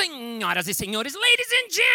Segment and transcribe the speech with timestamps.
[0.00, 1.90] Senhoras e senhores, ladies and gentlemen,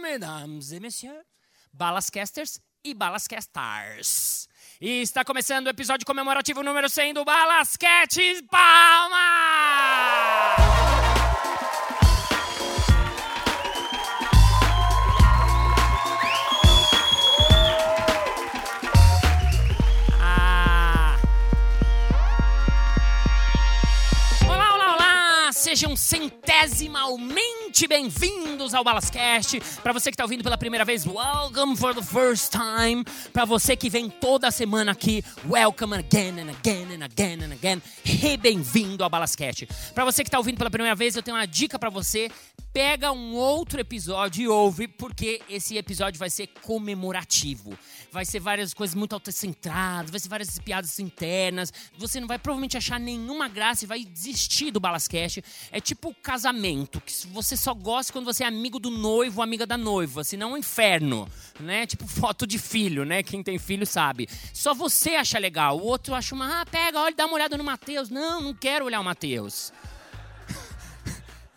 [0.00, 1.24] mesdames et messieurs,
[1.72, 4.46] balascasters e balascastars.
[4.80, 8.91] E está começando o episódio comemorativo número 100 do Balasquete Palma!
[26.66, 27.08] décima
[27.72, 29.60] centesimalmente bem-vindos ao Balascast.
[29.82, 33.02] Para você que está ouvindo pela primeira vez, welcome for the first time.
[33.32, 37.82] Para você que vem toda semana aqui, welcome again and again and again and again.
[38.04, 39.66] E bem-vindo ao Balascast.
[39.94, 42.30] Para você que está ouvindo pela primeira vez, eu tenho uma dica para você.
[42.72, 47.76] Pega um outro episódio e ouve, porque esse episódio vai ser comemorativo.
[48.10, 51.70] Vai ser várias coisas muito autocentradas, vai ser várias piadas internas.
[51.98, 55.44] Você não vai provavelmente achar nenhuma graça e vai desistir do Balascast.
[55.70, 59.64] É tipo casamento, que você só gosta quando você é amigo do noivo ou amiga
[59.64, 61.28] da noiva, senão é um inferno,
[61.60, 61.86] né?
[61.86, 63.22] Tipo foto de filho, né?
[63.22, 64.28] Quem tem filho sabe.
[64.52, 67.62] Só você acha legal, o outro acha uma, ah, pega, olha, dá uma olhada no
[67.62, 68.10] Mateus.
[68.10, 69.72] Não, não quero olhar o Mateus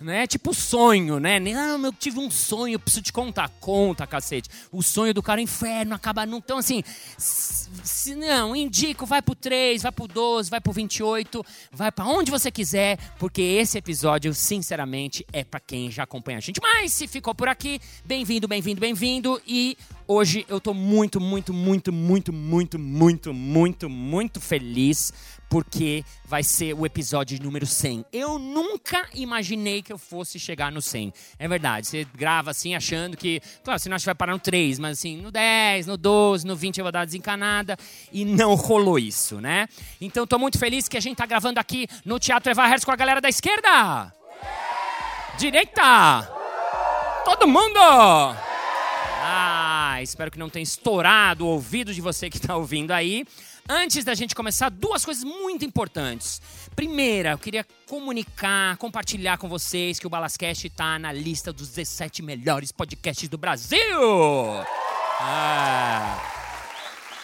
[0.06, 0.28] né?
[0.28, 1.40] Tipo sonho, né?
[1.40, 3.50] Não, eu tive um sonho, preciso te contar.
[3.60, 4.50] Conta, cacete.
[4.72, 6.38] O sonho do cara é inferno, acaba não.
[6.38, 6.84] Então, assim,
[7.18, 12.30] se não, indico, vai pro 3, vai pro 12, vai pro 28, vai para onde
[12.30, 16.62] você quiser, porque esse episódio, sinceramente, é para quem já acompanha a gente.
[16.62, 19.42] Mas se ficou por aqui, bem-vindo, bem-vindo, bem-vindo.
[19.48, 19.76] E
[20.08, 25.14] hoje eu tô muito, muito, muito, muito, muito, muito, muito, muito feliz
[25.50, 28.06] porque vai ser o episódio número 100.
[28.12, 31.14] Eu nunca imaginei que eu fosse chegar no 100.
[31.38, 34.40] É verdade, você grava assim achando que, claro, você não acha que vai parar no
[34.40, 37.78] 3, mas assim, no 10, no 12, no 20 eu vou dar desencanada
[38.12, 39.68] e não rolou isso, né?
[40.02, 42.92] Então tô muito feliz que a gente tá gravando aqui no Teatro Eva Hertz com
[42.92, 44.14] a galera da esquerda.
[45.38, 46.32] Direita.
[47.24, 48.55] Todo mundo.
[50.02, 53.26] Espero que não tenha estourado o ouvido de você que está ouvindo aí.
[53.68, 56.42] Antes da gente começar, duas coisas muito importantes.
[56.76, 62.22] Primeira, eu queria comunicar, compartilhar com vocês que o Balascast está na lista dos 17
[62.22, 63.80] melhores podcasts do Brasil.
[65.20, 66.35] Ah.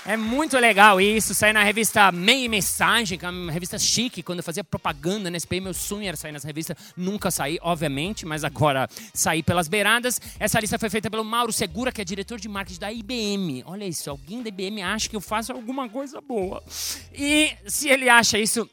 [0.03, 4.39] É muito legal isso, sair na revista Meia Mensagem, que é uma revista chique, quando
[4.39, 8.44] eu fazia propaganda na SPI, meu sonho era sair nessa revista, nunca saí, obviamente, mas
[8.44, 10.19] agora saí pelas beiradas.
[10.39, 13.63] Essa lista foi feita pelo Mauro Segura, que é diretor de marketing da IBM.
[13.67, 16.63] Olha isso, alguém da IBM acha que eu faço alguma coisa boa.
[17.13, 18.68] E se ele acha isso,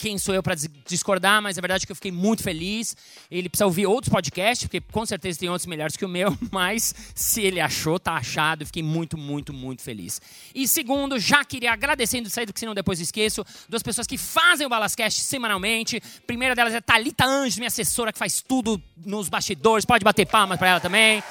[0.00, 0.54] quem sou eu para
[0.86, 2.96] discordar, mas é verdade que eu fiquei muito feliz.
[3.30, 6.94] Ele precisa ouvir outros podcasts, porque com certeza tem outros melhores que o meu, mas
[7.14, 8.64] se ele achou, tá achado.
[8.64, 10.18] Fiquei muito, muito, muito feliz.
[10.54, 14.70] E segundo, já queria agradecendo do que senão depois esqueço, duas pessoas que fazem o
[14.70, 15.98] Balascast semanalmente.
[15.98, 19.84] A primeira delas é Talita Anjos, minha assessora que faz tudo nos bastidores.
[19.84, 21.22] Pode bater palmas para ela também.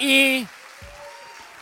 [0.00, 0.46] E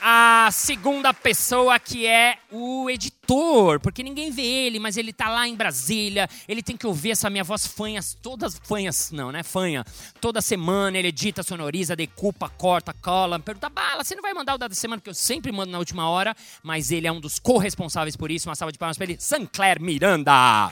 [0.07, 5.49] a segunda pessoa que é o editor, porque ninguém vê ele, mas ele tá lá
[5.49, 9.43] em Brasília, ele tem que ouvir essa minha voz fanhas, todas fanhas, não, né?
[9.43, 9.83] Fanha.
[10.21, 14.59] Toda semana ele edita, sonoriza, decupa, corta, cola, pergunta, bala, você não vai mandar o
[14.59, 18.15] da semana, que eu sempre mando na última hora, mas ele é um dos corresponsáveis
[18.15, 18.47] por isso.
[18.47, 20.71] Uma salva de palmas para ele, Sancler Miranda.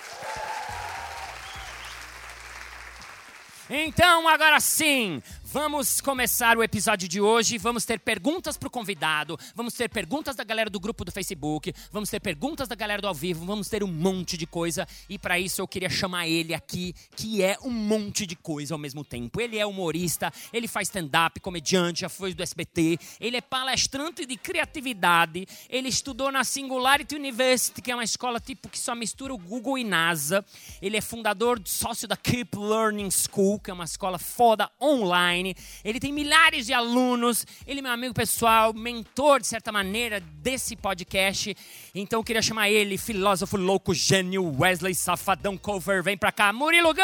[3.75, 7.59] Então, agora sim, Vamos começar o episódio de hoje.
[7.59, 11.75] Vamos ter perguntas para o convidado, vamos ter perguntas da galera do grupo do Facebook,
[11.91, 14.89] vamos ter perguntas da galera do ao vivo, vamos ter um monte de coisa.
[15.11, 18.79] E para isso eu queria chamar ele aqui, que é um monte de coisa ao
[18.79, 19.43] mesmo tempo.
[19.43, 24.39] Ele é humorista, ele faz stand-up, comediante, já foi do SBT, ele é palestrante de
[24.39, 29.39] criatividade, ele estudou na Singularity University, que é uma escola tipo que só mistura o
[29.39, 30.43] Google e NASA.
[30.81, 35.57] Ele é fundador, sócio da Keep Learning School, que é uma escola foda online online.
[35.85, 37.45] Ele tem milhares de alunos.
[37.67, 41.55] Ele é meu amigo pessoal, mentor, de certa maneira, desse podcast.
[41.95, 46.03] Então eu queria chamar ele, filósofo louco, gênio, Wesley Safadão Cover.
[46.03, 47.03] Vem pra cá, Murilo Gun!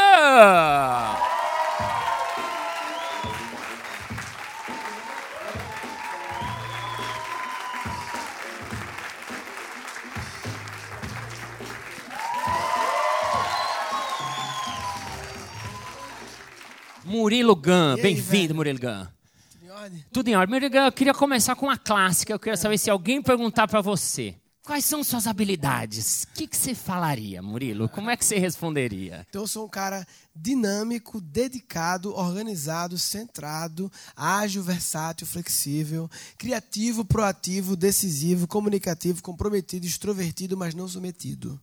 [17.08, 19.06] Murilo Gun, bem-vindo, Murilo Gun.
[19.50, 20.04] Tudo em ordem?
[20.12, 20.54] Tudo em ordem.
[20.54, 22.32] Murilo Gun, eu queria começar com uma clássica.
[22.32, 24.34] Eu queria saber se alguém perguntar para você
[24.68, 26.24] Quais são suas habilidades?
[26.24, 27.88] O que, que você falaria, Murilo?
[27.88, 29.26] Como é que você responderia?
[29.26, 30.06] Então, eu sou um cara
[30.36, 40.86] dinâmico, dedicado, organizado, centrado, ágil, versátil, flexível, criativo, proativo, decisivo, comunicativo, comprometido, extrovertido, mas não
[40.86, 41.58] submetido.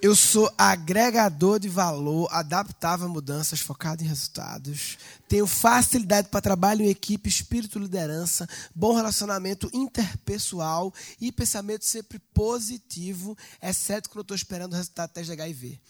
[0.00, 4.96] Eu sou agregador de valor, adaptável a mudanças, focado em resultados.
[5.28, 13.36] Tenho facilidade para trabalho em equipe, espírito liderança, bom relacionamento interpessoal e pensamento sempre positivo,
[13.60, 15.80] exceto quando eu estou esperando o resultado do teste de HIV.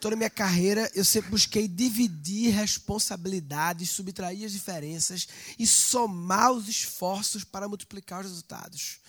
[0.00, 5.28] Toda minha carreira, eu sempre busquei dividir responsabilidades, subtrair as diferenças
[5.58, 9.00] e somar os esforços para multiplicar os resultados.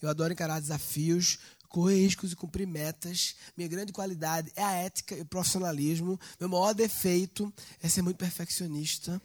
[0.00, 1.38] Eu adoro encarar desafios,
[1.68, 3.34] correr riscos e cumprir metas.
[3.56, 6.18] Minha grande qualidade é a ética e o profissionalismo.
[6.40, 9.20] Meu maior defeito é ser muito perfeccionista.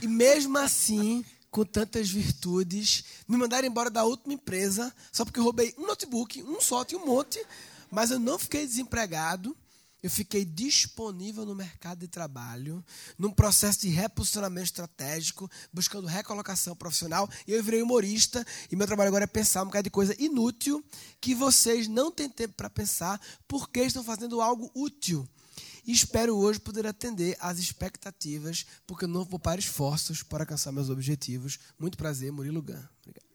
[0.00, 5.44] E mesmo assim, com tantas virtudes, me mandaram embora da última empresa só porque eu
[5.44, 7.44] roubei um notebook, um só, tinha um monte,
[7.90, 9.56] mas eu não fiquei desempregado
[10.02, 12.84] eu fiquei disponível no mercado de trabalho,
[13.18, 19.08] num processo de reposicionamento estratégico, buscando recolocação profissional, e eu virei humorista, e meu trabalho
[19.08, 20.84] agora é pensar um bocado de coisa inútil
[21.20, 25.28] que vocês não têm tempo para pensar, porque estão fazendo algo útil.
[25.86, 30.72] E espero hoje poder atender às expectativas, porque eu não vou para esforços para alcançar
[30.72, 31.58] meus objetivos.
[31.78, 32.82] Muito prazer, Murilo Gun.
[33.02, 33.30] Obrigado.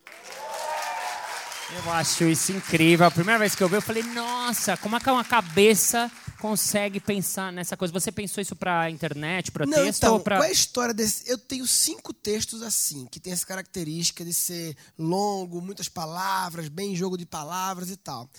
[1.73, 3.07] Eu acho isso incrível.
[3.07, 6.11] A primeira vez que eu vi, eu falei, nossa, como é que uma cabeça
[6.45, 7.91] consegue pensar nessa coisa?
[7.91, 11.29] Você pensou isso para internet, para texto então, ou para Qual é a história desse?
[11.29, 16.95] Eu tenho cinco textos assim, que tem essa característica de ser longo, muitas palavras, bem
[16.95, 18.29] jogo de palavras e tal.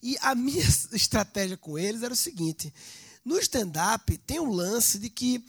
[0.00, 0.64] E a minha
[0.94, 2.72] estratégia com eles era o seguinte:
[3.24, 5.44] no stand-up tem um lance de que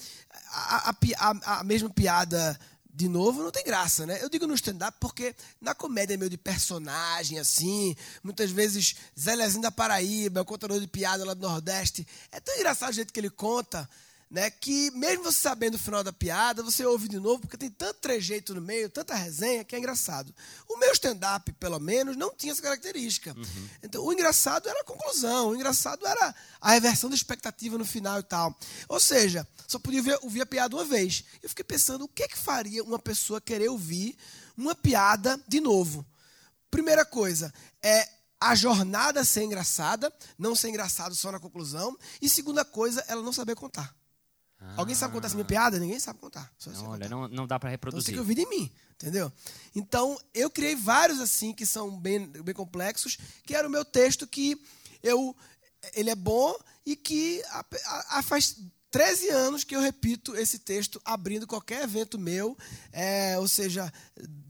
[0.50, 2.60] a, a, a, a mesma piada
[2.97, 4.17] de novo, não tem graça, né?
[4.23, 9.35] Eu digo no stand-up porque na comédia é meio de personagem, assim, muitas vezes Zé
[9.35, 13.13] Lezinho da Paraíba, o contador de piada lá do Nordeste, é tão engraçado o jeito
[13.13, 13.88] que ele conta,
[14.29, 17.69] né, que mesmo você sabendo o final da piada, você ouve de novo, porque tem
[17.69, 20.33] tanto trejeito no meio, tanta resenha, que é engraçado.
[20.68, 23.33] O meu stand-up, pelo menos, não tinha essa característica.
[23.38, 23.69] Uhum.
[23.81, 28.19] Então, o engraçado era a conclusão, o engraçado era a reversão da expectativa no final
[28.19, 28.53] e tal.
[28.89, 31.23] Ou seja, só podia ouvir, ouvir a piada uma vez.
[31.41, 34.18] Eu fiquei pensando, o que é que faria uma pessoa querer ouvir
[34.57, 36.06] uma piada de novo?
[36.69, 38.09] Primeira coisa, é
[38.39, 41.97] a jornada ser engraçada, não ser engraçado só na conclusão.
[42.21, 43.96] E segunda coisa, ela não saber contar.
[44.59, 44.75] Ah.
[44.77, 45.80] Alguém sabe contar essa minha piada?
[45.80, 46.51] Ninguém sabe contar.
[46.68, 48.13] Não, olha, não, não dá para reproduzir.
[48.13, 49.31] Então, você tem que ouvir de mim, entendeu?
[49.75, 54.25] Então, eu criei vários assim que são bem, bem complexos, que era o meu texto
[54.25, 54.59] que
[55.04, 55.36] eu
[55.95, 56.56] ele é bom
[56.86, 58.57] e que a, a, a faz
[58.92, 62.57] 13 anos que eu repito esse texto abrindo qualquer evento meu,
[62.92, 63.92] é, ou seja,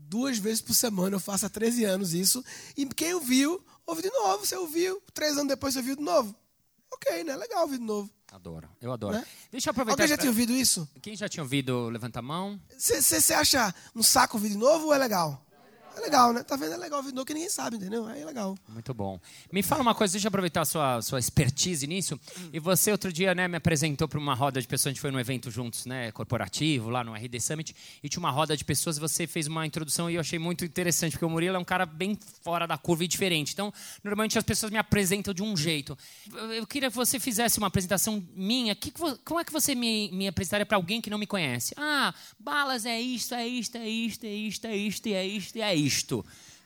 [0.07, 2.44] duas vezes por semana eu faço há 13 anos isso,
[2.75, 6.36] e quem ouviu, ouve de novo, você ouviu, três anos depois você ouviu de novo.
[6.94, 7.36] Ok, né?
[7.36, 8.10] Legal ouvir de novo.
[8.31, 9.18] Adoro, eu adoro.
[9.18, 9.25] Né?
[9.51, 10.04] Deixa eu aproveitar.
[10.04, 10.88] Alguém já tinha ouvido isso?
[11.01, 12.60] Quem já tinha ouvido, levanta a mão.
[12.78, 15.46] Você acha um saco ouvir de novo ou é legal?
[15.97, 16.44] É legal, né?
[16.44, 16.73] Tá vendo?
[16.73, 18.07] É legal novo que ninguém sabe, entendeu?
[18.07, 18.55] É legal.
[18.69, 19.19] Muito bom.
[19.51, 22.19] Me fala uma coisa, deixa eu aproveitar a sua, sua expertise nisso.
[22.53, 25.09] E você, outro dia, né, me apresentou para uma roda de pessoas, a gente foi
[25.09, 28.99] num evento juntos, né, corporativo, lá no RD Summit, e tinha uma roda de pessoas
[28.99, 31.85] você fez uma introdução e eu achei muito interessante, porque o Murilo é um cara
[31.85, 33.53] bem fora da curva e diferente.
[33.53, 33.73] Então,
[34.03, 35.97] normalmente as pessoas me apresentam de um jeito.
[36.55, 38.75] Eu queria que você fizesse uma apresentação minha.
[38.75, 38.91] Que,
[39.25, 41.73] como é que você me, me apresentaria para alguém que não me conhece?
[41.75, 45.75] Ah, Balas é isto, é isto, é isto, é isto, é isto, é isto, é
[45.75, 45.87] isto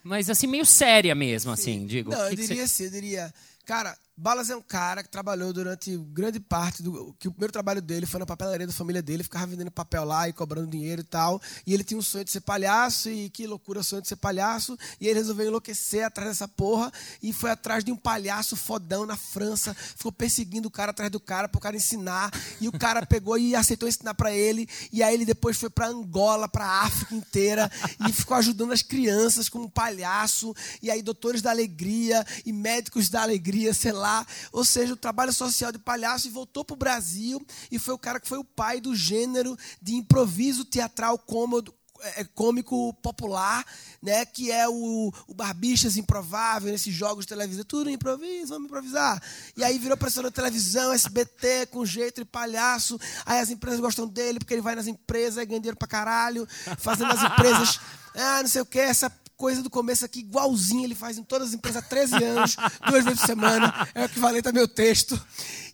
[0.02, 1.62] Mas assim, meio séria mesmo, Sim.
[1.62, 2.10] assim, digo.
[2.10, 2.62] Não, eu diria você...
[2.62, 7.28] assim, eu diria, cara, Balas é um cara que trabalhou durante grande parte do que
[7.28, 10.34] o primeiro trabalho dele foi na papelaria da família dele, ficava vendendo papel lá e
[10.34, 11.40] cobrando dinheiro e tal.
[11.66, 14.76] E ele tinha um sonho de ser palhaço e que loucura sonho de ser palhaço,
[15.00, 16.92] e ele resolveu enlouquecer atrás dessa porra
[17.22, 21.18] e foi atrás de um palhaço fodão na França, ficou perseguindo o cara atrás do
[21.18, 25.02] cara para o cara ensinar, e o cara pegou e aceitou ensinar para ele, e
[25.02, 27.72] aí ele depois foi para Angola, para África inteira
[28.06, 33.22] e ficou ajudando as crianças como palhaço, e aí doutores da alegria e médicos da
[33.22, 36.76] alegria, sei lá lá, ou seja, o trabalho social de palhaço e voltou para o
[36.76, 37.40] Brasil
[37.70, 42.22] e foi o cara que foi o pai do gênero de improviso teatral cômodo, é,
[42.22, 43.64] é, cômico popular,
[44.02, 49.22] né, que é o, o Barbixas Improvável, nesses jogos de televisão, tudo improviso, vamos improvisar.
[49.56, 52.98] E aí virou professor de televisão, SBT, com jeito de palhaço.
[53.24, 57.12] Aí as empresas gostam dele, porque ele vai nas empresas, ganha dinheiro pra caralho, fazendo
[57.12, 57.80] as empresas,
[58.16, 59.08] ah, não sei o que, essa
[59.42, 62.56] coisa do começo aqui, igualzinho, ele faz em todas as empresas há 13 anos,
[62.88, 65.20] duas vezes por semana, é o equivalente a meu texto.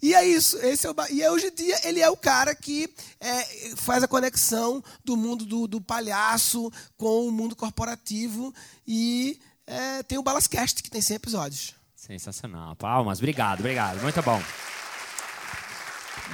[0.01, 0.57] E é isso.
[0.65, 2.89] Esse é o, e hoje em dia ele é o cara que
[3.21, 8.55] é, faz a conexão do mundo do, do palhaço com o mundo corporativo
[8.87, 11.75] e é, tem o Balascast, que tem 100 episódios.
[11.95, 12.75] Sensacional.
[12.75, 13.19] Palmas.
[13.19, 14.01] Obrigado, obrigado.
[14.01, 14.43] Muito bom.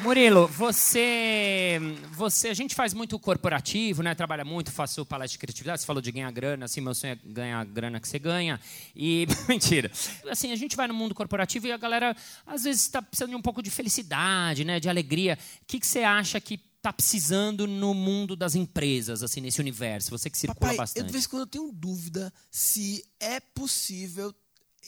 [0.03, 1.79] Murilo, você,
[2.13, 4.15] você, a gente faz muito corporativo, né?
[4.15, 5.81] Trabalha muito, faço palestra de criatividade.
[5.81, 8.61] Você falou de ganhar grana, assim, meu sonho é ganhar a grana que você ganha.
[8.95, 9.91] E mentira.
[10.31, 13.37] Assim, a gente vai no mundo corporativo e a galera às vezes está precisando de
[13.37, 14.79] um pouco de felicidade, né?
[14.79, 15.39] De alegria.
[15.63, 20.11] O que, que você acha que está precisando no mundo das empresas, assim, nesse universo?
[20.11, 21.01] Você que circula Papai, bastante.
[21.01, 24.35] Eu, de vez em quando eu tenho dúvida se é possível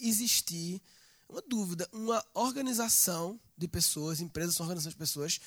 [0.01, 0.83] existir
[1.28, 5.40] uma dúvida, uma organização de pessoas, empresas são organizações de pessoas,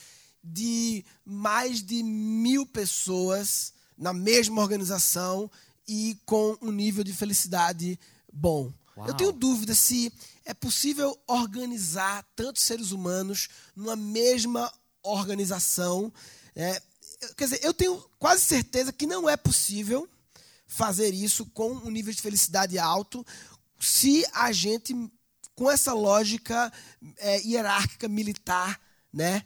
[0.43, 5.50] de mais de mil pessoas na mesma organização
[5.88, 8.00] e com um nível de felicidade
[8.31, 8.71] bom.
[8.95, 9.07] Uau.
[9.07, 10.12] Eu tenho dúvida se
[10.45, 14.71] é possível organizar tantos seres humanos numa mesma
[15.03, 16.12] organização.
[16.55, 16.81] É,
[17.36, 20.07] quer dizer, eu tenho quase certeza que não é possível
[20.67, 23.25] fazer isso com um nível de felicidade alto
[23.79, 24.93] se a gente
[25.60, 26.72] com essa lógica
[27.18, 28.80] é, hierárquica militar,
[29.12, 29.44] né?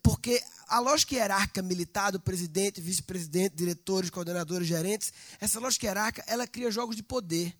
[0.00, 6.46] Porque a lógica hierárquica militar do presidente, vice-presidente, diretores, coordenadores, gerentes, essa lógica hierárquica, ela
[6.46, 7.52] cria jogos de poder.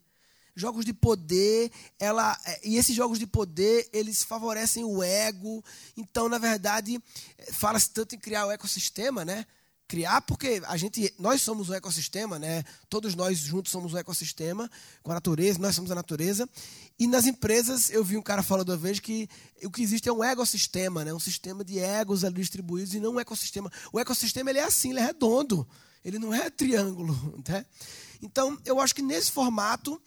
[0.55, 5.65] Jogos de poder, ela e esses jogos de poder, eles favorecem o ego.
[5.97, 7.03] Então, na verdade,
[7.51, 9.45] fala-se tanto em criar o ecossistema, né?
[9.89, 12.65] Criar porque a gente nós somos um ecossistema né?
[12.89, 14.71] Todos nós juntos somos um ecossistema
[15.03, 16.49] com a natureza nós somos a natureza.
[16.99, 19.29] E nas empresas eu vi um cara falando uma vez que
[19.63, 21.15] o que existe é um ecossistema né?
[21.15, 23.71] Um sistema de egos ali distribuídos e não um ecossistema.
[23.93, 25.67] O ecossistema ele é assim ele é redondo.
[26.05, 27.15] Ele não é triângulo
[27.49, 27.67] né?
[28.23, 30.01] então eu acho que nesse formato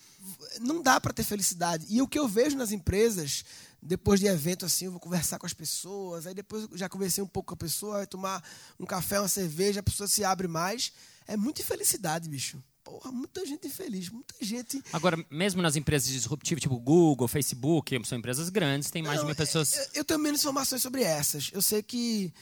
[0.60, 1.86] não dá para ter felicidade.
[1.90, 3.44] E o que eu vejo nas empresas
[3.82, 7.28] depois de evento assim, eu vou conversar com as pessoas, aí depois já conversei um
[7.28, 8.44] pouco com a pessoa, vai tomar
[8.80, 10.92] um café, uma cerveja, a pessoa se abre mais.
[11.28, 12.62] É muita infelicidade, bicho.
[12.84, 14.82] Porra, muita gente infeliz, muita gente.
[14.92, 19.28] Agora, mesmo nas empresas disruptivas, tipo Google, Facebook, são empresas grandes, tem mais Não, de
[19.28, 19.74] mil pessoas.
[19.76, 21.52] Eu, eu tenho menos informações sobre essas.
[21.54, 22.34] Eu sei que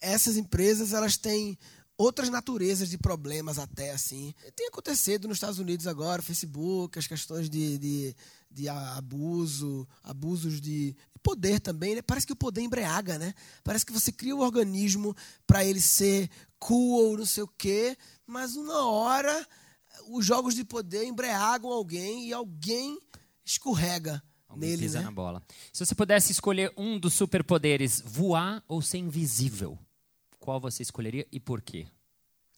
[0.00, 1.58] essas empresas elas têm
[1.96, 4.34] outras naturezas de problemas até assim.
[4.56, 8.16] Tem acontecido nos Estados Unidos agora, Facebook, as questões de, de,
[8.50, 11.94] de abuso, abusos de poder também.
[11.94, 12.02] Né?
[12.02, 13.34] Parece que o poder embriaga, né?
[13.62, 15.14] Parece que você cria um organismo
[15.46, 16.28] para ele ser
[16.58, 19.46] cool ou não sei o quê, mas uma hora
[20.08, 22.98] os jogos de poder embriagam alguém e alguém
[23.44, 24.22] escorrega.
[24.48, 25.04] Alguém nele, pisa né?
[25.04, 25.42] na bola.
[25.72, 29.78] Se você pudesse escolher um dos superpoderes, voar ou ser invisível,
[30.40, 31.86] qual você escolheria e por quê?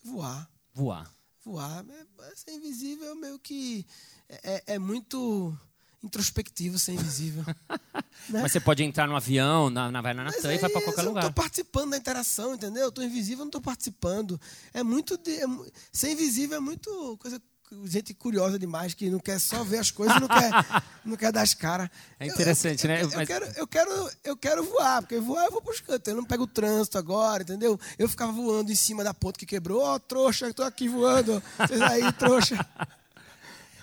[0.02, 0.50] Voar.
[0.72, 1.12] Voar.
[1.44, 1.84] Voar.
[2.20, 3.84] É, ser invisível meio que
[4.28, 5.54] é, é muito
[6.02, 7.44] introspectivo ser invisível.
[8.28, 8.42] né?
[8.42, 11.02] Mas você pode entrar no avião, na, na vai na Natan e vai para qualquer
[11.02, 11.22] eu lugar.
[11.22, 12.84] não estou participando da interação, entendeu?
[12.84, 14.40] Eu estou invisível, eu não estou participando.
[14.74, 15.16] É muito.
[15.16, 15.46] De, é
[15.92, 17.40] ser invisível é muito coisa.
[17.86, 20.50] Gente curiosa demais, que não quer só ver as coisas e não quer,
[21.06, 21.88] não quer dar as caras.
[22.20, 23.02] É interessante, eu, eu, né?
[23.02, 25.80] Eu, eu Mas- quero, eu, quero, eu quero voar, porque voar eu vou para os
[25.80, 26.06] cantos.
[26.06, 27.80] Eu não pego o trânsito agora, entendeu?
[27.98, 29.80] Eu ficava voando em cima da ponte que quebrou.
[29.82, 31.42] Ó, trouxa, estou aqui voando.
[31.56, 32.56] Vocês aí, trouxa.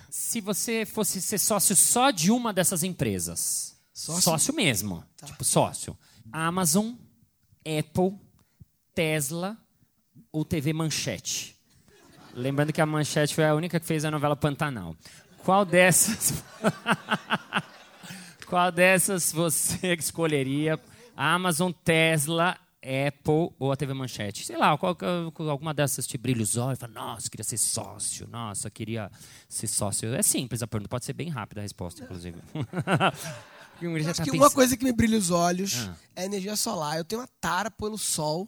[0.10, 4.54] Se você fosse ser sócio só de uma dessas empresas, Sócio?
[4.54, 5.28] mesmo, Tá.
[5.28, 5.98] tipo sócio,
[6.32, 6.94] Amazon,
[7.60, 8.18] Apple,
[8.96, 9.58] Tesla
[10.32, 11.56] ou TV Manchete.
[12.34, 14.96] Lembrando que a Manchete foi a única que fez a novela Pantanal.
[15.44, 16.44] Qual dessas?
[18.48, 20.80] Qual dessas você escolheria?
[21.16, 24.46] Amazon, Tesla, Apple ou a TV Manchete?
[24.46, 24.98] Sei lá, qual,
[25.50, 29.12] alguma dessas te brilha os olhos e fala, nossa, queria ser sócio, nossa, queria
[29.48, 30.14] ser sócio.
[30.14, 32.38] É simples a pergunta, pode ser bem rápida a resposta, inclusive.
[34.10, 35.96] Acho tá que uma coisa que me brilha os olhos Ah.
[36.16, 36.98] é a energia solar.
[36.98, 38.46] Eu tenho uma tara pelo sol.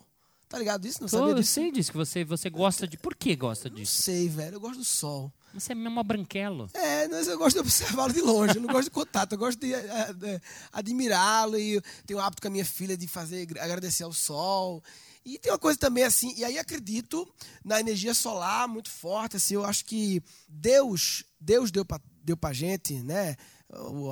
[0.50, 1.00] Tá ligado disso?
[1.02, 1.54] Não Tô, sabia eu disso?
[1.54, 2.98] sei disso, que você, você gosta de...
[2.98, 4.02] Por que gosta Não disso?
[4.02, 4.56] sei, velho.
[4.56, 5.32] Eu gosto do sol.
[5.54, 6.70] Você é mesmo branquelo.
[6.74, 9.60] É, mas eu gosto de observá-lo de longe, eu não gosto de contato, eu gosto
[9.60, 10.42] de, eh, eh,
[10.72, 14.84] admirá-lo e tenho o hábito com a minha filha de fazer agradecer ao sol.
[15.26, 17.32] E tem uma coisa também assim, e aí acredito
[17.64, 22.54] na energia solar muito forte, assim, eu acho que Deus, Deus deu para deu pra
[22.54, 23.36] gente, né,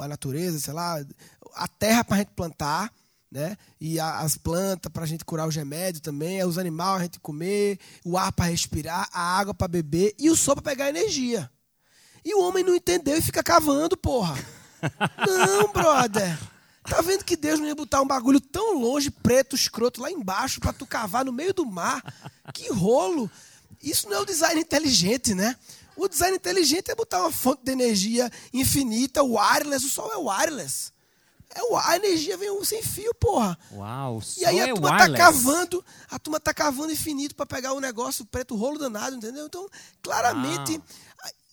[0.02, 1.04] a natureza, sei lá,
[1.54, 2.92] a terra para gente plantar,
[3.32, 3.56] né?
[3.80, 7.20] E a- as plantas para a gente curar os remédios também, os animais a gente
[7.20, 11.50] comer, o ar para respirar, a água para beber e o sol para pegar energia.
[12.26, 14.36] E o homem não entendeu e fica cavando, porra.
[15.28, 16.38] Não, brother.
[16.84, 20.60] Tá vendo que Deus não ia botar um bagulho tão longe, preto, escroto, lá embaixo,
[20.60, 22.02] pra tu cavar no meio do mar?
[22.54, 23.30] Que rolo!
[23.82, 25.56] Isso não é o design inteligente, né?
[25.96, 29.86] O design inteligente é botar uma fonte de energia infinita, wireless.
[29.86, 30.92] O sol é wireless.
[31.54, 33.58] É o, a energia vem sem fio, porra.
[33.72, 35.12] Uau, E aí a é turma wireless.
[35.12, 39.46] tá cavando, a turma tá cavando infinito para pegar o negócio preto rolo danado, entendeu?
[39.48, 39.68] Então,
[40.02, 40.80] claramente,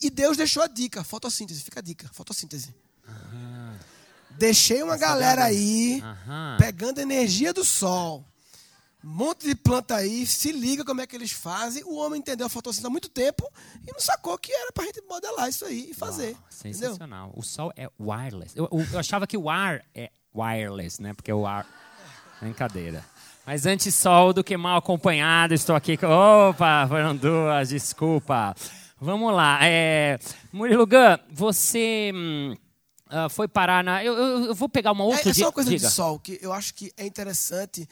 [0.00, 2.74] E Deus deixou a dica, fotossíntese, fica a dica, fotossíntese.
[4.32, 6.56] Deixei uma galera aí Aham.
[6.58, 8.22] pegando energia do sol.
[9.06, 11.84] Um monte de planta aí, se liga como é que eles fazem.
[11.84, 13.48] O homem entendeu a fotossíntese há muito tempo
[13.86, 16.32] e não sacou que era pra gente modelar isso aí e fazer.
[16.32, 16.80] Uau, entendeu?
[16.88, 17.32] sensacional.
[17.36, 18.56] O sol é wireless.
[18.58, 21.14] Eu, eu- eu achava que o ar é wireless, né?
[21.14, 21.64] Porque o ar.
[22.40, 23.04] Brincadeira.
[23.46, 26.06] Mas antes sol do que mal acompanhado, estou aqui com.
[26.08, 28.54] Opa, foram duas, desculpa.
[29.00, 29.58] Vamos lá.
[29.62, 30.18] É...
[30.52, 32.56] Murilo Gun, você hum,
[33.08, 34.02] ah, foi parar na.
[34.04, 35.86] Eu, eu- eu vou pegar uma É, outra é só uma coisa diga.
[35.86, 37.88] de sol que eu acho que é interessante.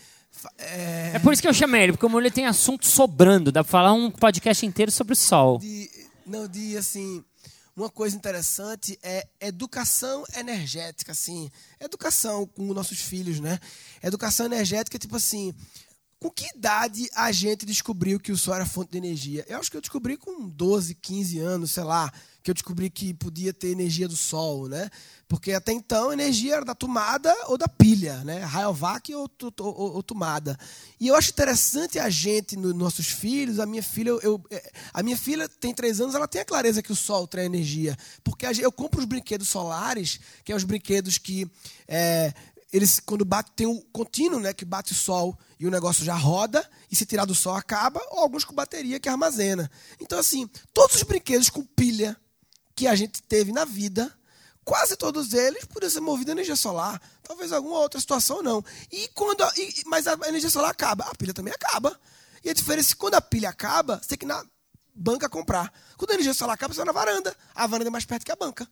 [0.58, 3.52] É, É por isso que eu chamei ele, porque o Murilo tem assunto sobrando.
[3.52, 5.58] Dá pra falar um podcast inteiro sobre o sol.
[5.58, 5.90] de,
[6.26, 7.24] não, de assim,
[7.76, 11.50] uma coisa interessante é educação energética, assim,
[11.80, 13.58] educação com os nossos filhos, né?
[14.02, 15.52] Educação energética, tipo assim,
[16.20, 19.44] com que idade a gente descobriu que o sol era fonte de energia?
[19.48, 22.12] Eu acho que eu descobri com 12, 15 anos, sei lá,
[22.44, 24.90] que eu descobri que podia ter energia do sol, né?
[25.26, 28.40] Porque até então a energia era da tomada ou da pilha, né?
[28.40, 30.54] Rayovac ou, ou, ou tomada.
[31.00, 35.02] E eu acho interessante a gente, nos nossos filhos, a minha filha, eu, eh, a
[35.02, 37.96] minha filha tem três anos, ela tem a clareza que o sol traz energia.
[38.22, 41.50] Porque eu compro os brinquedos solares, que é os brinquedos que
[41.88, 42.30] eh,
[42.70, 46.14] eles quando bate tem o contínuo, né, que bate o sol e o negócio já
[46.14, 49.70] roda e se tirar do sol acaba, ou alguns com bateria que armazena.
[49.98, 52.14] Então assim, todos os brinquedos com pilha
[52.74, 54.12] que a gente teve na vida,
[54.64, 57.00] quase todos eles podiam ser movidos a energia solar.
[57.22, 58.64] Talvez alguma outra situação não.
[58.90, 61.98] E quando e- mas a energia solar acaba, a pilha também acaba.
[62.42, 64.44] E a diferença é que quando a pilha acaba, você tem que ir na
[64.94, 65.72] banca comprar.
[65.96, 67.34] Quando a energia solar acaba, você vai na varanda.
[67.54, 68.68] A varanda é mais perto que a banca.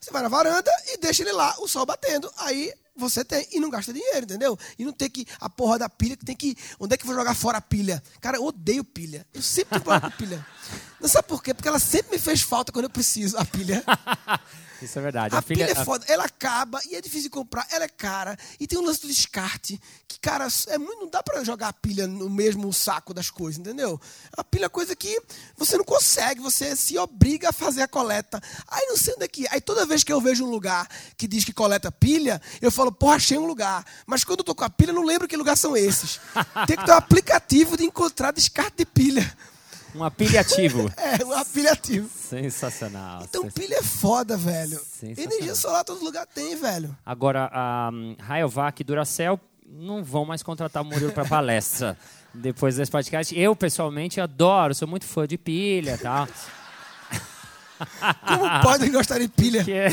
[0.00, 2.30] Você vai na varanda e deixa ele lá, o sol batendo.
[2.38, 4.58] Aí você tem e não gasta dinheiro, entendeu?
[4.78, 6.56] E não tem que a porra da pilha que tem que.
[6.78, 8.02] Onde é que eu vou jogar fora a pilha?
[8.20, 9.26] Cara, eu odeio pilha.
[9.32, 10.46] Eu sempre tenho problema com pilha.
[11.00, 11.54] Não sabe por quê?
[11.54, 13.84] Porque ela sempre me fez falta quando eu preciso, a pilha.
[14.80, 15.34] Isso é verdade.
[15.34, 18.36] A, pilha, é a- foda, ela acaba e é difícil de comprar, ela é cara.
[18.60, 21.72] E tem o lance do descarte, que, cara, é muito, não dá pra jogar a
[21.72, 24.00] pilha no mesmo saco das coisas, entendeu?
[24.36, 25.20] A pilha é coisa que
[25.56, 28.40] você não consegue, você se obriga a fazer a coleta.
[28.68, 29.48] Aí não sei onde é que é.
[29.52, 32.92] Aí toda vez que eu vejo um lugar que diz que coleta pilha, eu falo,
[32.92, 33.84] porra, achei um lugar.
[34.06, 36.20] Mas quando eu tô com a pilha, eu não lembro que lugar são esses.
[36.66, 39.36] Tem que ter um aplicativo de encontrar descarte de pilha.
[39.98, 40.90] Um apeliativo.
[40.96, 42.08] É, um aplicativo.
[42.08, 43.22] Sensacional.
[43.28, 44.80] Então Sens- pilha é foda, velho.
[45.02, 46.96] Energia solar todo lugar tem, velho.
[47.04, 51.96] Agora, a um, Rayovac e Duracell não vão mais contratar o Murilo para palestra
[52.32, 53.38] depois desse podcast.
[53.38, 56.28] Eu, pessoalmente, adoro, sou muito fã de pilha e tal.
[58.26, 59.64] Como podem gostar de pilha?
[59.64, 59.86] Que-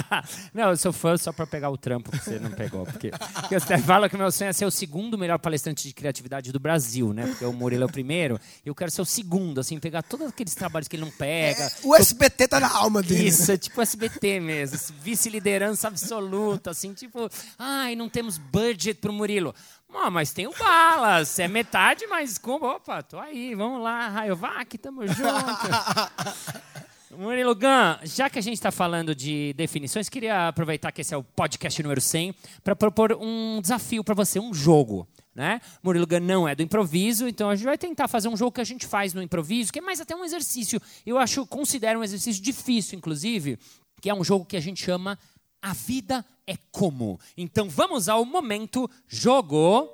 [0.54, 2.84] não, eu sou fã só para pegar o trampo que você não pegou.
[2.86, 5.94] Porque, porque você fala que o meu sonho é ser o segundo melhor palestrante de
[5.94, 7.26] criatividade do Brasil, né?
[7.26, 8.40] Porque o Murilo é o primeiro.
[8.64, 11.70] Eu quero ser o segundo, assim, pegar todos aqueles trabalhos que ele não pega.
[11.84, 13.28] O SBT tá na alma dele.
[13.28, 14.78] Isso, é tipo SBT mesmo.
[15.02, 19.54] Vice-liderança absoluta, assim, tipo, ai, não temos budget pro Murilo.
[19.98, 22.66] Ah, mas tem o Balas, é metade, mas como?
[22.66, 25.16] Opa, tô aí, vamos lá, Rayovac, tamo junto.
[27.16, 31.16] Murilo Gun, já que a gente está falando de definições, queria aproveitar que esse é
[31.16, 35.08] o podcast número 100 para propor um desafio para você, um jogo.
[35.34, 35.60] Né?
[35.82, 38.60] Murilo Gun não é do improviso, então a gente vai tentar fazer um jogo que
[38.60, 40.80] a gente faz no improviso, que é mais até um exercício.
[41.06, 43.58] Eu acho, considero um exercício difícil, inclusive,
[44.00, 45.18] que é um jogo que a gente chama
[45.62, 47.18] A Vida é Como.
[47.36, 49.88] Então vamos ao momento jogo.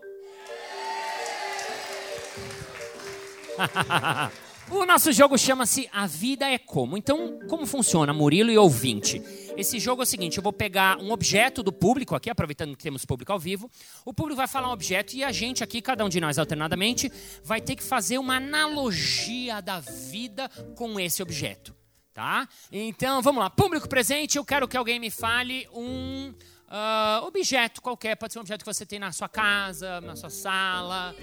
[4.75, 6.97] O nosso jogo chama-se A Vida é Como.
[6.97, 9.23] Então, como funciona, Murilo e ouvinte?
[9.55, 12.83] Esse jogo é o seguinte: eu vou pegar um objeto do público aqui, aproveitando que
[12.83, 13.71] temos público ao vivo.
[14.03, 17.13] O público vai falar um objeto e a gente aqui, cada um de nós alternadamente,
[17.45, 21.77] vai ter que fazer uma analogia da vida com esse objeto.
[22.15, 22.49] Tá?
[22.71, 23.51] Então, vamos lá.
[23.51, 26.33] Público presente, eu quero que alguém me fale um
[26.67, 28.17] ah, objeto qualquer.
[28.17, 31.15] Pode ser um objeto que você tem na sua casa, na sua sala.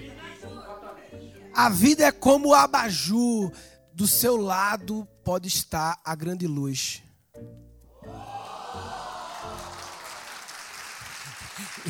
[1.60, 3.52] A vida é como o abajur.
[3.92, 7.02] Do seu lado pode estar a grande luz.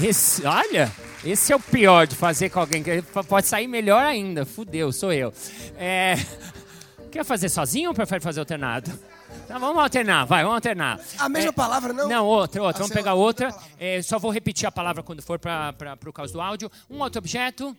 [0.02, 0.90] Esse, olha,
[1.24, 2.82] esse é o pior de fazer com alguém.
[2.82, 4.44] que Pode sair melhor ainda.
[4.44, 5.32] Fudeu, sou eu.
[5.76, 6.14] É,
[7.12, 8.90] quer fazer sozinho ou prefere fazer alternado?
[9.46, 10.98] Tá, vamos alternar, vai, vamos alternar.
[11.18, 12.08] A mesma É, palavra, não?
[12.08, 12.78] Não, outra, outra.
[12.78, 13.48] Ah, Vamos pegar outra.
[13.48, 13.62] outra.
[13.78, 15.74] É, só vou repetir a palavra quando for para
[16.06, 16.70] o caso do áudio.
[16.88, 17.76] Um outro objeto.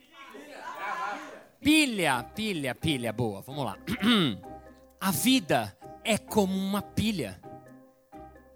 [1.62, 3.12] Pilha, pilha, pilha.
[3.12, 3.78] Boa, vamos lá.
[5.00, 7.40] A vida é como uma pilha.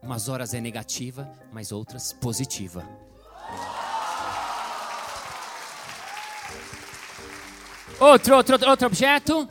[0.03, 2.85] Umas horas é negativa, mas outras positiva.
[8.01, 9.49] Outro, outro, outro objeto.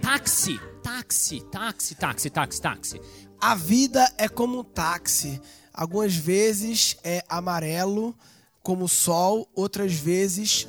[0.00, 1.42] Táxi, táxi.
[1.50, 3.00] táxi, táxi, táxi, táxi.
[3.38, 5.40] A vida é como um táxi.
[5.74, 8.16] Algumas vezes é amarelo,
[8.62, 10.66] como o sol, outras vezes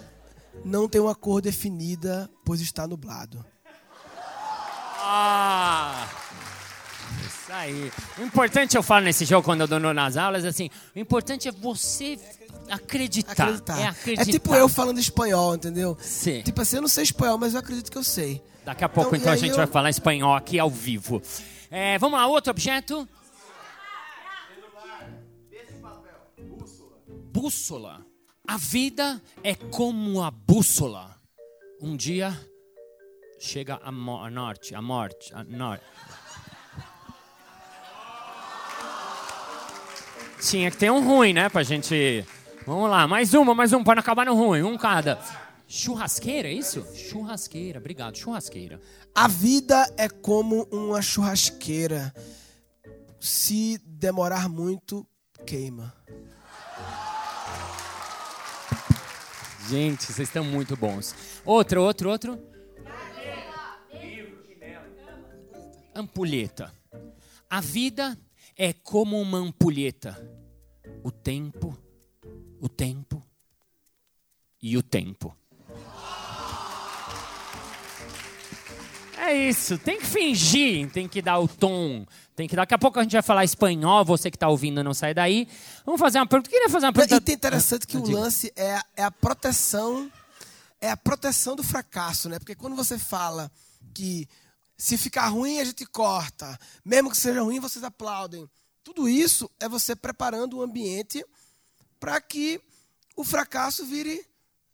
[0.63, 3.43] não tem uma cor definida, pois está nublado.
[4.99, 6.07] Ah!
[7.25, 7.91] Isso aí.
[8.17, 11.47] O importante eu falo nesse jogo quando eu dou nas aulas é assim, o importante
[11.47, 12.19] é você
[12.69, 13.31] acreditar.
[13.31, 13.79] Acreditar.
[13.79, 14.21] É acreditar.
[14.23, 15.97] É tipo eu falando espanhol, entendeu?
[16.01, 16.41] Sim.
[16.41, 18.43] Tipo assim, eu não sei espanhol, mas eu acredito que eu sei.
[18.65, 21.21] Daqui a pouco, Então, então, a gente eu- vai falar espanhol aqui ao vivo.
[21.71, 23.07] É, vamos lá, outro objeto.
[27.31, 28.05] Bússola.
[28.47, 31.19] A vida é como a bússola.
[31.81, 32.33] Um dia
[33.37, 35.83] chega a, mo a norte, a morte, a norte.
[40.41, 42.25] Tinha que ter um ruim, né, pra gente...
[42.65, 45.19] Vamos lá, mais uma, mais um, para não acabar no ruim, um cada.
[45.67, 46.85] Churrasqueira, é isso?
[46.95, 48.79] Churrasqueira, obrigado, churrasqueira.
[49.13, 52.13] A vida é como uma churrasqueira.
[53.19, 55.05] Se demorar muito,
[55.45, 55.93] queima.
[59.67, 61.13] Gente, vocês estão muito bons.
[61.43, 62.39] Outro, outro, outro.
[65.93, 66.73] Ampulheta.
[67.49, 68.17] A vida
[68.55, 70.17] é como uma ampulheta.
[71.03, 71.77] O tempo,
[72.61, 73.21] o tempo
[74.61, 75.35] e o tempo.
[79.29, 82.97] É isso, tem que fingir, tem que dar o tom, tem que daqui a pouco
[82.97, 85.47] a gente vai falar espanhol, você que está ouvindo não sai daí.
[85.85, 86.49] Vamos fazer uma pergunta.
[86.49, 87.15] Queria fazer uma pergunta.
[87.15, 90.09] E tem interessante que o lance é, a- é a proteção,
[90.79, 92.39] é a proteção do fracasso, né?
[92.39, 93.51] Porque quando você fala
[93.93, 94.27] que
[94.77, 98.49] se ficar ruim a gente corta, mesmo que seja ruim vocês aplaudem.
[98.83, 101.25] Tudo isso é você preparando o ambiente
[101.99, 102.61] para que
[103.15, 104.25] o fracasso vire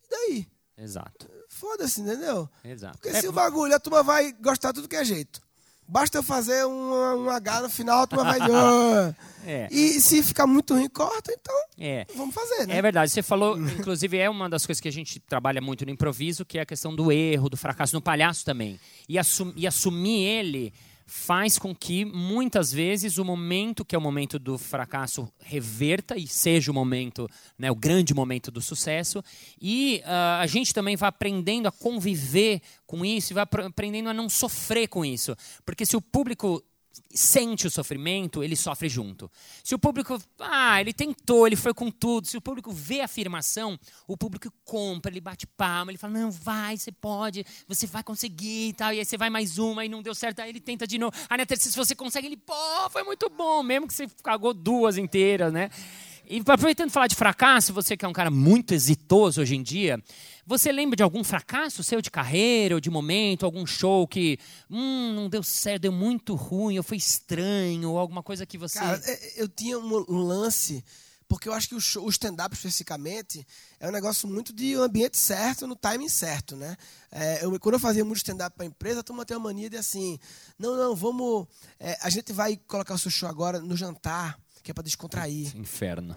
[0.04, 0.48] e daí.
[0.78, 2.50] Exato, Foda-se, entendeu?
[2.64, 2.98] exato.
[3.00, 5.40] Porque É, se o bagulho, a turma vai gostar de tudo que é jeito.
[5.88, 8.40] Basta eu fazer um, um H no final, a turma vai.
[8.52, 9.14] "Ah".
[9.46, 9.68] É.
[9.70, 12.06] E se ficar muito ruim, corta, então É.
[12.16, 12.78] vamos fazer, né?
[12.78, 15.92] É verdade, você falou, inclusive é uma das coisas que a gente trabalha muito no
[15.92, 18.80] improviso, que é a questão do erro, do fracasso no palhaço também.
[19.08, 20.74] E, assum- e assumir ele
[21.06, 26.28] faz com que muitas vezes o momento que é o momento do fracasso reverta e
[26.28, 29.24] seja o momento, né, o grande momento do sucesso.
[29.62, 34.10] E ah, a gente também vai aprendendo a conviver com isso e vai apr- aprendendo
[34.10, 35.36] a não sofrer com isso.
[35.66, 36.64] Porque se o público
[37.14, 39.32] sente o sofrimento, ele sofre junto.
[39.64, 42.28] Se o público, ah, ele tentou, ele foi com tudo.
[42.28, 46.32] Se o público vê a afirmação, o público compra, ele bate palma, ele fala, não,
[46.32, 48.94] vai, você pode, você vai conseguir e tal.
[48.94, 51.16] E aí você vai mais uma e não deu certo, aí ele tenta de novo.
[51.30, 52.54] Aí na terceira, se você consegue, ele, pô,
[52.90, 55.70] foi muito bom, mesmo que você cagou duas inteiras, né?
[56.26, 60.02] E aproveitando falar de fracasso, você que é um cara muito exitoso hoje em dia,
[60.46, 64.38] você lembra de algum fracasso seu de carreira ou de momento, algum show que
[64.70, 68.80] hum, não deu certo, deu muito ruim, ou foi estranho, ou alguma coisa que você.
[68.80, 70.84] Cara, é- eu tinha um, lance,
[71.28, 73.46] porque eu acho que o, show- o stand-up especificamente
[73.80, 76.76] é um negócio muito de ambiente certo, no timing certo, né?
[77.12, 79.78] É, eu- quando eu fazia muito stand-up para empresa, a turma tem uma mania de
[79.78, 80.20] assim,
[80.60, 81.48] não, não, vamos,
[81.80, 85.56] é, a gente vai colocar o seu show agora no jantar, que é para descontrair.
[85.58, 86.16] Inferno.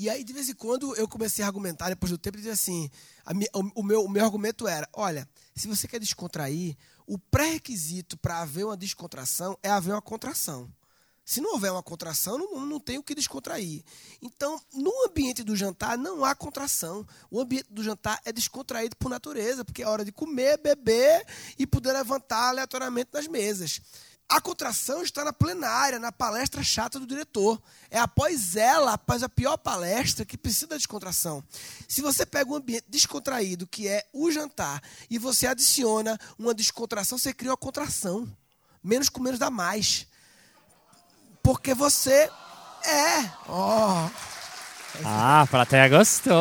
[0.00, 2.52] E aí, de vez em quando, eu comecei a argumentar, depois do tempo, e dizer
[2.52, 2.90] assim:
[3.22, 6.74] a mi- o, o meu, o meu argumento era: olha, se você quer descontrair,
[7.06, 10.72] o pré-requisito para haver uma descontração é haver uma contração.
[11.22, 13.84] Se não houver uma contração, não, não tem o que descontrair.
[14.22, 17.06] Então, no ambiente do jantar, não há contração.
[17.30, 21.26] O ambiente do jantar é descontraído por natureza, porque é hora de comer, beber
[21.58, 23.82] e poder levantar aleatoriamente nas mesas.
[24.30, 27.60] A contração está na plenária, na palestra chata do diretor.
[27.90, 31.42] É após ela, após a pior palestra, que precisa da descontração.
[31.88, 37.18] Se você pega um ambiente descontraído, que é o jantar, e você adiciona uma descontração,
[37.18, 38.30] você cria uma contração.
[38.80, 40.06] Menos com menos dá mais.
[41.42, 42.30] Porque você
[42.84, 43.30] é.
[43.48, 44.08] Ó.
[45.04, 46.36] Ah, a plateia gostou.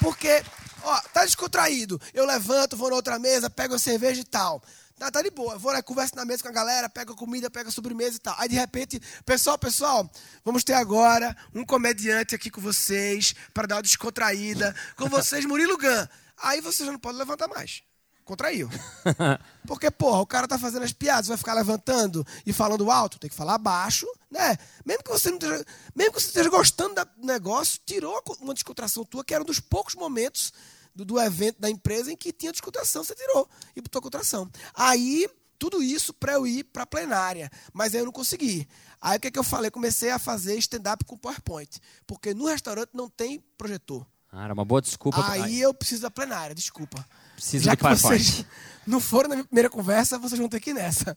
[0.00, 0.42] Porque,
[0.82, 2.00] ó, tá descontraído.
[2.12, 4.60] Eu levanto, vou na outra mesa, pego a cerveja e tal.
[4.98, 5.54] Tá, tá de boa.
[5.54, 8.16] Eu vou lá, converso na mesa com a galera, pego a comida, pego a sobremesa
[8.16, 8.34] e tal.
[8.38, 10.10] Aí, de repente, pessoal, pessoal,
[10.42, 14.74] vamos ter agora um comediante aqui com vocês, para dar uma descontraída.
[14.96, 16.06] Com vocês, Murilo Gun.
[16.42, 17.82] Aí você já não pode levantar mais.
[18.24, 18.70] Contraiu.
[19.68, 23.28] Porque, porra, o cara tá fazendo as piadas, vai ficar levantando e falando alto, tem
[23.28, 24.56] que falar baixo, né?
[24.84, 29.04] Mesmo que você não esteja, mesmo que você esteja gostando do negócio, tirou uma descontração
[29.04, 30.52] tua, que era um dos poucos momentos
[30.96, 34.50] do, do evento da empresa em que tinha descontração, você tirou e botou contração.
[34.74, 35.28] Aí,
[35.58, 38.66] tudo isso para eu ir para a plenária, mas aí eu não consegui.
[39.00, 39.70] Aí o que, é que eu falei?
[39.70, 44.06] Comecei a fazer stand-up com PowerPoint, porque no restaurante não tem projetor.
[44.32, 45.22] Ah, era uma boa desculpa.
[45.22, 47.06] pra- Aí eu preciso da plenária, desculpa.
[47.34, 48.22] Precisa Já que PowerPoint.
[48.24, 48.44] vocês
[48.86, 51.16] não foram na minha primeira conversa, vocês vão ter que ir nessa.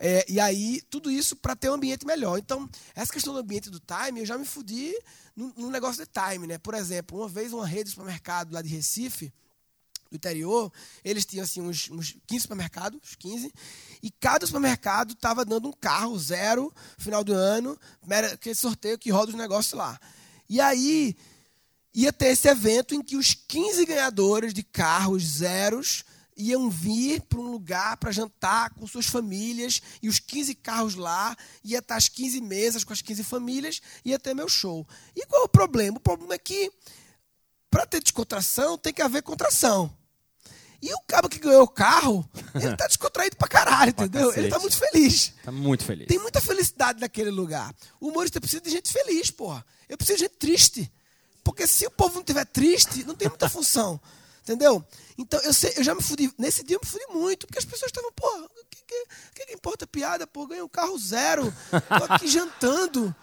[0.00, 2.38] É, e aí, tudo isso para ter um ambiente melhor.
[2.38, 4.94] Então, essa questão do ambiente do time, eu já me fudi
[5.34, 6.58] no, negócio de time, né?
[6.58, 9.32] Por exemplo, uma vez uma rede de supermercado lá de Recife,
[10.10, 10.72] do interior,
[11.04, 13.52] eles tinham assim uns, uns 15 supermercados, uns 15,
[14.02, 17.78] e cada supermercado estava dando um carro zero final do ano,
[18.32, 20.00] aquele sorteio que roda os negócios lá.
[20.48, 21.14] E aí
[21.92, 26.04] ia ter esse evento em que os 15 ganhadores de carros zeros
[26.38, 31.36] iam vir para um lugar para jantar com suas famílias e os 15 carros lá,
[31.64, 34.86] ia estar as 15 mesas com as 15 famílias, ia ter meu show.
[35.16, 35.96] E qual é o problema?
[35.96, 36.70] O problema é que
[37.68, 39.92] para ter descontração tem que haver contração.
[40.80, 44.32] E o cara que ganhou o carro, ele tá descontraído pra caralho, entendeu?
[44.32, 45.32] Ele tá muito feliz.
[45.42, 46.06] Tá muito feliz.
[46.06, 47.74] Tem muita felicidade naquele lugar.
[48.00, 49.66] O humorista precisa de gente feliz, porra.
[49.88, 50.92] Eu preciso de gente triste.
[51.42, 54.00] Porque se o povo não estiver triste, não tem muita função.
[54.48, 54.82] Entendeu?
[55.18, 56.32] Então, eu, sei, eu já me fudi.
[56.38, 58.82] Nesse dia eu me fudi muito, porque as pessoas estavam, porra, o que,
[59.34, 60.26] que, que, importa piada?
[60.26, 61.52] Pô, ganhei um carro zero.
[61.70, 63.14] Tô aqui jantando.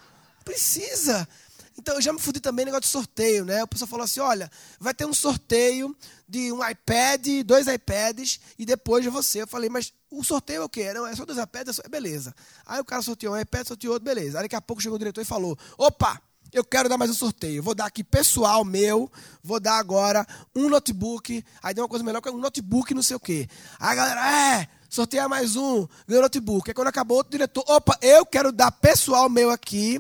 [0.44, 1.28] Precisa.
[1.76, 3.64] Então, eu já me fudi também negócio de sorteio, né?
[3.64, 5.98] O pessoal falou assim: olha, vai ter um sorteio
[6.30, 9.42] de um iPad, dois iPads, e depois de você.
[9.42, 10.94] Eu falei, mas o sorteio é o quê?
[10.94, 11.90] Não, é só dois iPads, é só...
[11.90, 12.36] beleza.
[12.68, 14.38] Aí o cara sorteou um iPad, sorteou outro, beleza.
[14.38, 16.22] Aí daqui a pouco chegou o diretor e falou: opa!
[16.56, 17.62] Eu quero dar mais um sorteio.
[17.62, 19.12] Vou dar aqui pessoal meu.
[19.44, 21.44] Vou dar agora um notebook.
[21.62, 23.46] Aí deu uma coisa melhor que um notebook, não sei o quê.
[23.78, 26.70] Aí a galera, é, sorteia mais um, ganhou notebook.
[26.70, 30.00] Aí quando acabou, outro diretor, opa, eu quero dar pessoal meu aqui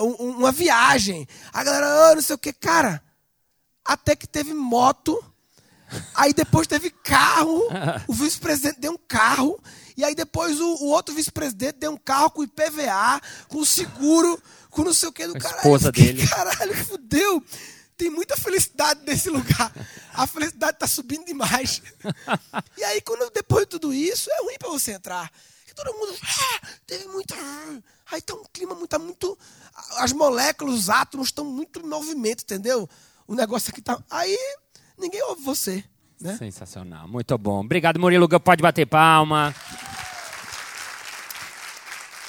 [0.00, 1.28] um- um- uma viagem.
[1.52, 2.50] A galera, ah, não sei o quê.
[2.54, 3.02] Cara,
[3.84, 5.22] até que teve moto.
[6.14, 7.60] Aí depois teve carro.
[8.08, 9.60] O vice-presidente deu um carro.
[9.96, 14.42] E aí depois o, o outro vice-presidente deu um carro com IPVA, com seguro,
[14.74, 15.56] com não sei o que do A caralho.
[15.58, 16.28] esposa fiquei, dele.
[16.28, 17.42] Caralho, fudeu.
[17.96, 19.72] Tem muita felicidade nesse lugar.
[20.12, 21.80] A felicidade tá subindo demais.
[22.76, 25.30] E aí, quando, depois de tudo isso, é ruim pra você entrar.
[25.66, 26.12] Que todo mundo.
[26.22, 27.34] "Ah, teve muita.
[28.10, 29.38] Aí tá um clima muito, tá muito.
[29.98, 32.88] As moléculas, os átomos estão muito em movimento, entendeu?
[33.28, 33.96] O negócio aqui tá.
[34.10, 34.36] Aí
[34.98, 35.84] ninguém ouve você.
[36.20, 36.36] Né?
[36.36, 37.60] Sensacional, muito bom.
[37.60, 38.28] Obrigado, Murilo.
[38.40, 39.54] Pode bater palma.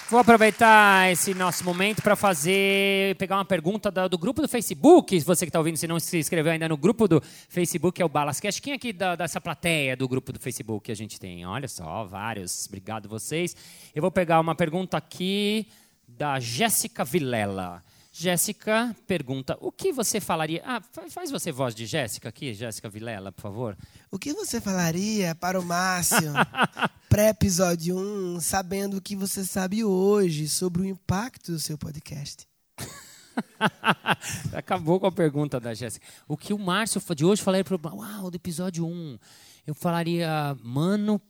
[0.08, 5.20] Vou aproveitar esse nosso momento para fazer, pegar uma pergunta da- do grupo do Facebook.
[5.22, 8.10] Você que está ouvindo, se não se inscreveu ainda no grupo do Facebook, é o
[8.10, 8.62] Balascast.
[8.62, 11.44] Quem aqui da- dessa plateia do grupo do Facebook que a gente tem?
[11.46, 12.68] Olha só, vários.
[12.68, 13.56] Obrigado vocês.
[13.96, 15.68] Eu vou pegar uma pergunta aqui
[16.08, 17.82] da Jéssica Vilela.
[18.18, 20.62] Jéssica pergunta: o que você falaria?
[20.66, 23.78] Ah, fa- faz você voz de Jéssica aqui, Jéssica Vilela, por favor.
[24.10, 26.32] O que você falaria para o Márcio,
[27.10, 32.48] pré-episódio 1, sabendo o que você sabe hoje sobre o impacto do seu podcast?
[34.56, 36.06] Acabou com a pergunta da Jéssica.
[36.26, 39.20] O que o Márcio de hoje falaria para o Uau, do episódio 1.
[39.68, 41.22] Eu falaria, mano,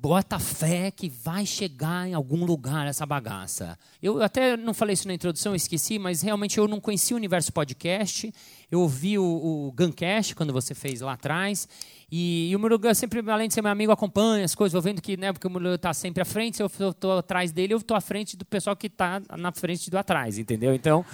[0.00, 3.78] bota fé que vai chegar em algum lugar essa bagaça.
[4.02, 7.52] Eu até não falei isso na introdução, esqueci, mas realmente eu não conhecia o universo
[7.52, 8.32] podcast.
[8.70, 11.68] Eu ouvi o, o Guncast quando você fez lá atrás.
[12.10, 15.02] E, e o Murugan sempre, além de ser meu amigo, acompanha as coisas, vou vendo
[15.02, 17.78] que, né, porque o Murugan está sempre à frente, se eu estou atrás dele, eu
[17.78, 20.74] estou à frente do pessoal que está na frente do atrás, entendeu?
[20.74, 21.04] Então,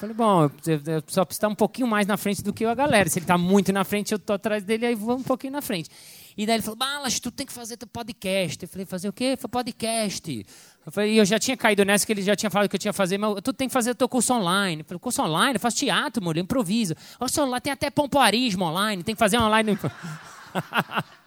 [0.00, 3.06] Falei, bom, eu só preciso estar um pouquinho mais na frente do que a galera.
[3.10, 5.60] Se ele está muito na frente, eu estou atrás dele, aí vou um pouquinho na
[5.60, 5.90] frente.
[6.36, 8.62] E daí ele falou, Balas, tu tem que fazer teu podcast.
[8.62, 9.36] Eu falei, fazer o quê?
[9.38, 10.46] Foi podcast.
[10.86, 12.80] Eu falei, e eu já tinha caído nessa, que ele já tinha falado que eu
[12.80, 14.82] tinha que fazer, mas tu tem que fazer teu curso online.
[14.82, 15.54] Eu falei, curso online?
[15.54, 16.94] Eu faço teatro, mulher, improviso.
[17.18, 19.78] Olha lá, tem até pompoarismo online, tem que fazer online.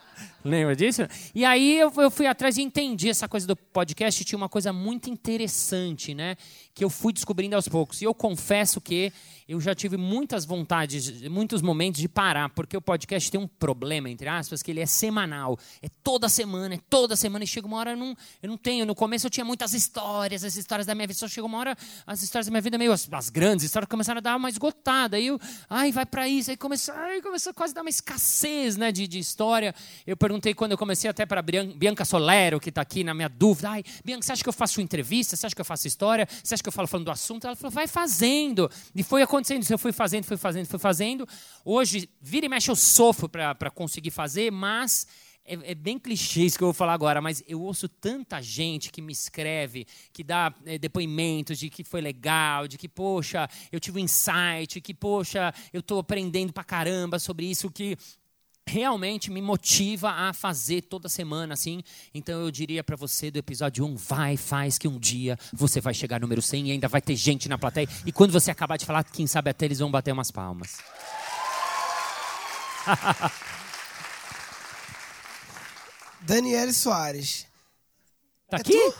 [0.44, 1.04] Lembra disso?
[1.34, 4.26] E aí eu, eu fui atrás e entendi essa coisa do podcast.
[4.26, 6.36] Tinha uma coisa muito interessante, né?
[6.74, 8.02] Que eu fui descobrindo aos poucos.
[8.02, 9.14] E eu confesso que
[9.48, 14.10] eu já tive muitas vontades, muitos momentos de parar, porque o podcast tem um problema,
[14.10, 15.58] entre aspas, que ele é semanal.
[15.82, 17.44] É toda semana, é toda semana.
[17.44, 18.86] E chega uma hora eu não, eu não tenho.
[18.86, 21.20] No começo eu tinha muitas histórias, as histórias da minha vida.
[21.20, 21.78] Só chegou uma hora,
[22.08, 25.18] as histórias da minha vida, meio as, as grandes histórias, começaram a dar uma esgotada.
[25.18, 26.50] Aí eu, ai, vai para isso.
[26.50, 29.76] Aí começou, ai, começou quase a dar uma escassez né, de, de história.
[30.08, 33.72] Eu perguntei quando eu comecei até para Bianca Solero, que está aqui na minha dúvida.
[33.72, 35.36] Ai, Bianca, você acha que eu faço entrevista?
[35.36, 36.28] Você acha que eu faço história?
[36.44, 37.46] Você acha que eu falo falando do assunto?
[37.46, 38.70] Ela falou, vai fazendo.
[38.96, 39.74] E foi acontecendo isso.
[39.74, 41.28] Eu fui fazendo, fui fazendo, fui fazendo.
[41.64, 45.08] Hoje, vira e mexe, eu sofro para conseguir fazer, mas
[45.46, 48.92] é, é bem clichê isso que eu vou falar agora, mas eu ouço tanta gente
[48.92, 53.80] que me escreve, que dá é, depoimentos de que foi legal, de que, poxa, eu
[53.80, 57.98] tive um insight, que, poxa, eu estou aprendendo pra caramba sobre isso, que
[58.66, 61.84] realmente me motiva a fazer toda semana assim.
[62.14, 65.94] Então eu diria para você do episódio 1, vai, faz que um dia você vai
[65.94, 67.88] chegar no número 100 e ainda vai ter gente na plateia.
[68.06, 70.78] E quando você acabar de falar, quem sabe até eles vão bater umas palmas.
[76.22, 77.46] Daniele Soares.
[78.50, 78.72] Tá É aqui?
[78.72, 78.96] tu?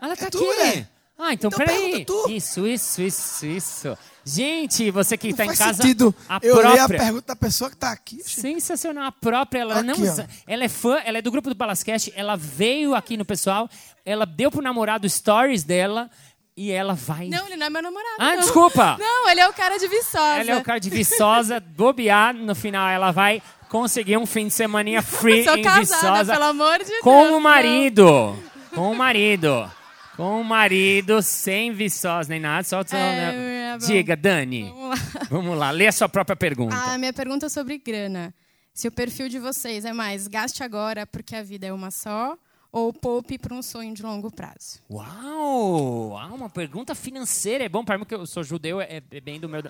[0.00, 0.86] Ela tá É tu, aqui.
[1.22, 2.04] Ah, então, Então peraí.
[2.28, 3.98] Isso, isso, isso, isso.
[4.24, 5.74] Gente, você que Não tá em casa.
[5.74, 6.98] sentido a eu ler a própria.
[7.00, 8.22] pergunta da pessoa que tá aqui.
[8.24, 9.04] Sensacional.
[9.06, 9.94] A própria, ela Aqui, não.
[9.96, 10.24] ó.
[10.46, 13.68] Ela é fã, ela é do grupo do Balascast, ela veio aqui no pessoal,
[14.04, 16.08] ela deu pro namorado stories dela
[16.56, 17.28] e ela vai.
[17.28, 18.14] Não, ele não é meu namorado.
[18.18, 18.40] Ah, não.
[18.40, 18.96] desculpa.
[18.98, 20.40] Não, ele é o cara de Viçosa.
[20.40, 24.52] Ela é o cara de Viçosa, bobear, no final ela vai conseguir um fim de
[24.52, 27.36] semaninha free Sou em casada, Viçosa pelo amor de com Deus.
[27.36, 28.36] o marido.
[28.74, 29.68] Com o marido.
[30.16, 32.62] Com o marido, sem Viçosa nem nada.
[32.64, 33.86] Só, só- É, é bom.
[33.86, 34.64] Diga, Dani.
[34.70, 34.96] Vamos lá.
[35.30, 36.76] Vamos lá, lê a sua própria pergunta.
[36.76, 38.34] A minha pergunta é sobre grana.
[38.74, 42.36] Se o perfil de vocês é mais gaste agora porque a vida é uma só
[42.70, 44.80] ou poupe para um sonho de longo prazo?
[44.90, 46.16] Uau!
[46.16, 47.64] Ah, uma pergunta financeira.
[47.64, 49.62] É bom para mim que eu sou judeu, é, é bem do meu.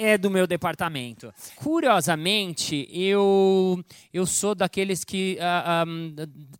[0.00, 1.34] É do meu departamento.
[1.56, 5.86] Curiosamente, eu eu sou daqueles que ah, ah,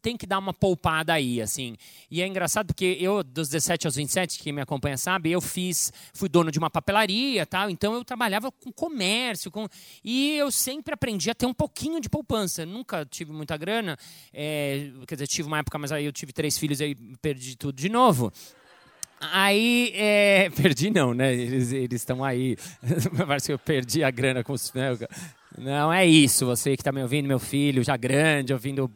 [0.02, 1.76] tem que dar uma poupada aí, assim.
[2.10, 5.92] E é engraçado porque eu, dos 17 aos 27, quem me acompanha sabe, eu fiz,
[6.12, 7.70] fui dono de uma papelaria, tal.
[7.70, 9.68] Então eu trabalhava com comércio, com
[10.02, 12.66] e eu sempre aprendi a ter um pouquinho de poupança.
[12.66, 13.96] Nunca tive muita grana,
[14.34, 17.56] é, quer dizer, tive uma época, mas aí eu tive três filhos e aí perdi
[17.56, 18.32] tudo de novo.
[19.20, 21.34] Aí, é, perdi não, né?
[21.34, 22.56] Eles estão aí.
[23.26, 24.72] Parece que eu perdi a grana com os.
[24.72, 24.90] né?
[25.60, 28.88] Não é isso, você que está me ouvindo, meu filho, já grande, ouvindo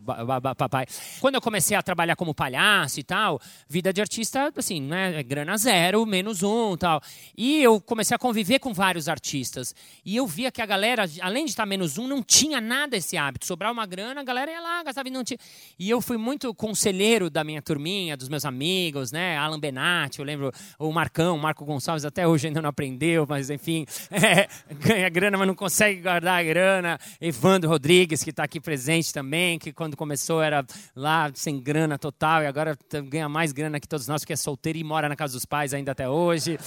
[0.57, 0.87] papai.
[1.21, 5.23] Quando eu comecei a trabalhar como palhaço e tal, vida de artista, assim, né?
[5.23, 7.01] Grana zero, menos um tal.
[7.37, 9.75] E eu comecei a conviver com vários artistas.
[10.05, 13.17] E eu via que a galera, além de estar menos um, não tinha nada esse
[13.17, 13.45] hábito.
[13.47, 15.39] Sobrar uma grana, a galera ia lá, gastava e não tinha.
[15.79, 19.37] E eu fui muito conselheiro da minha turminha, dos meus amigos, né?
[19.37, 23.85] Alan Benatti, eu lembro, o Marcão, Marco Gonçalves, até hoje ainda não aprendeu, mas enfim,
[24.11, 26.99] é, ganha grana, mas não consegue guardar grana.
[27.21, 32.43] Evandro Rodrigues, que está aqui presente também, que quando começou era lá sem grana total
[32.43, 35.17] e agora t- ganha mais grana que todos nós, porque é solteiro e mora na
[35.17, 36.59] casa dos pais ainda até hoje.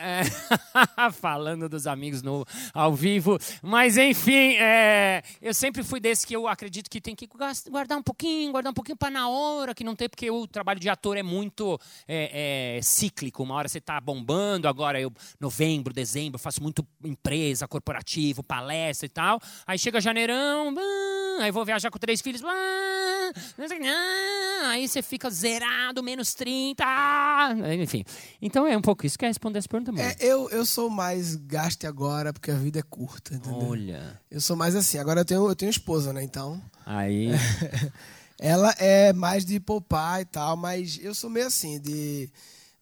[0.00, 0.22] É,
[1.12, 3.38] falando dos amigos no, ao vivo.
[3.62, 7.28] Mas, enfim, é, eu sempre fui desse que eu acredito que tem que
[7.70, 10.80] guardar um pouquinho, guardar um pouquinho para na hora, que não tem, porque o trabalho
[10.80, 13.42] de ator é muito é, é, cíclico.
[13.42, 19.10] Uma hora você está bombando, agora eu, novembro, dezembro, faço muito empresa, corporativo, palestra e
[19.10, 19.38] tal.
[19.66, 23.88] Aí chega janeirão, ah, aí vou viajar com três filhos, ah, que,
[24.66, 28.04] aí você fica zerado, menos 30, ah, enfim.
[28.40, 29.18] Então é um pouco isso.
[29.18, 30.04] Quer responder essa pergunta, amor?
[30.04, 33.68] É, eu, eu sou mais gaste agora, porque a vida é curta, entendeu?
[33.68, 34.98] Olha, Eu sou mais assim.
[34.98, 36.22] Agora eu tenho, eu tenho esposa, né?
[36.22, 36.60] Então.
[36.86, 37.30] aí...
[38.42, 42.30] Ela é mais de poupar e tal, mas eu sou meio assim, de.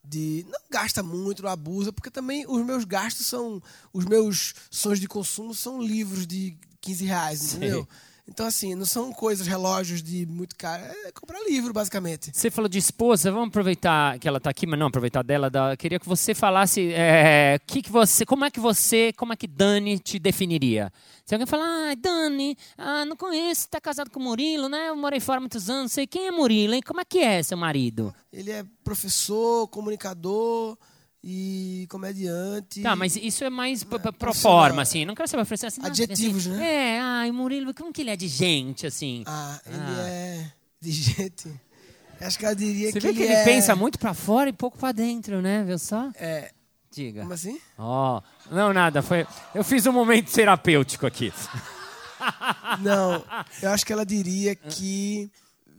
[0.04, 3.60] de não gasta muito, não abusa, porque também os meus gastos são.
[3.92, 7.86] Os meus sonhos de consumo são livros de 15 reais, Sei.
[8.28, 10.84] Então, assim, não são coisas, relógios de muito caro.
[10.84, 12.30] É comprar livro, basicamente.
[12.32, 15.48] Você falou de esposa, vamos aproveitar que ela está aqui, mas não aproveitar dela.
[15.48, 19.36] Da, queria que você falasse é, que que você, como é que você, como é
[19.36, 20.92] que Dani te definiria?
[21.24, 24.90] Se alguém falar, ah, Dani, ah, não conheço, está casado com o Murilo, né?
[24.90, 26.82] Eu morei fora há muitos anos, sei quem é Murilo, hein?
[26.86, 28.14] Como é que é seu marido?
[28.30, 30.76] Ele é professor, comunicador
[31.30, 32.80] e comediante.
[32.80, 35.04] Tá, mas isso é mais p- pro forma, assim.
[35.04, 35.78] Não quero saber oferecer assim.
[35.82, 36.96] nossa, Adjetivos, assim, né?
[36.96, 39.24] É, ai, Murilo, como que ele é de gente, assim?
[39.26, 40.08] Ah, ele Ah.
[40.08, 41.60] é de gente.
[42.18, 43.44] Acho que eu diria Você que vê que ele ele é...
[43.44, 45.62] pensa muito pra fora e pouco pra dentro, né?
[45.64, 46.08] Viu só?
[46.14, 46.50] É,
[46.90, 47.20] Diga.
[47.20, 47.60] como assim?
[47.76, 49.02] Ó, não, nada.
[49.02, 51.30] Foi, eu fiz um momento terapêutico aqui.
[52.80, 53.24] Não,
[53.62, 55.30] eu acho que ela diria que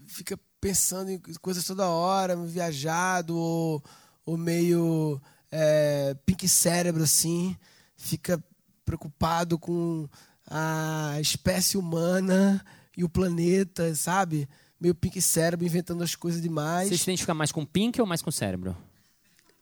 [0.08, 3.84] fica pensando em coisas toda hora, viajado ou,
[4.26, 5.20] ou meio
[5.52, 7.56] é, pink cérebro, assim.
[7.98, 8.42] Fica
[8.86, 10.08] preocupado com
[10.50, 12.64] a espécie humana
[12.98, 14.48] e o planeta, sabe?
[14.80, 16.90] Meio pink cérebro, inventando as coisas demais.
[16.90, 18.76] Você se identifica mais com Pink ou mais com cérebro?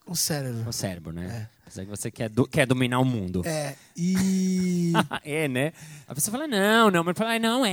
[0.06, 0.63] Com cérebro.
[0.63, 1.50] Com cérebro, né?
[1.63, 3.41] Apesar que você quer, do- quer dominar o mundo.
[3.45, 4.93] É, e...
[5.26, 5.73] É, né?
[6.08, 7.71] A pessoa fala, não, não, mas fala, "Ah, não, é,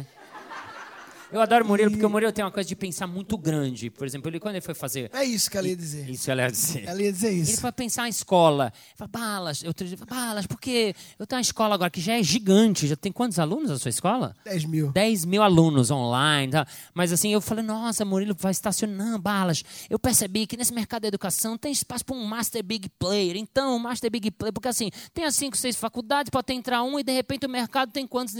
[0.00, 0.06] é.
[1.36, 3.90] Eu adoro o Murilo, porque o Murilo tem uma coisa de pensar muito grande.
[3.90, 5.10] Por exemplo, ele, quando ele foi fazer.
[5.12, 6.08] É isso que ela ia dizer.
[6.08, 6.88] Isso ela ia dizer.
[6.88, 7.60] Ela ia dizer Ele isso.
[7.60, 8.72] foi pensar em escola.
[8.74, 12.22] Ele falou, Balas, eu dia, Balas, porque eu tenho uma escola agora que já é
[12.22, 12.86] gigante.
[12.86, 14.34] Já tem quantos alunos a sua escola?
[14.46, 14.92] 10 mil.
[14.92, 16.52] 10 mil alunos online.
[16.52, 16.66] Tá?
[16.94, 19.62] Mas assim, eu falei, nossa, Murilo vai estacionando balas.
[19.90, 23.36] Eu percebi que nesse mercado da educação tem espaço para um Master Big Player.
[23.36, 26.98] Então, o Master Big Player, porque assim, tem as 5, 6 faculdades, pode entrar um
[26.98, 28.34] e de repente o mercado tem quantos?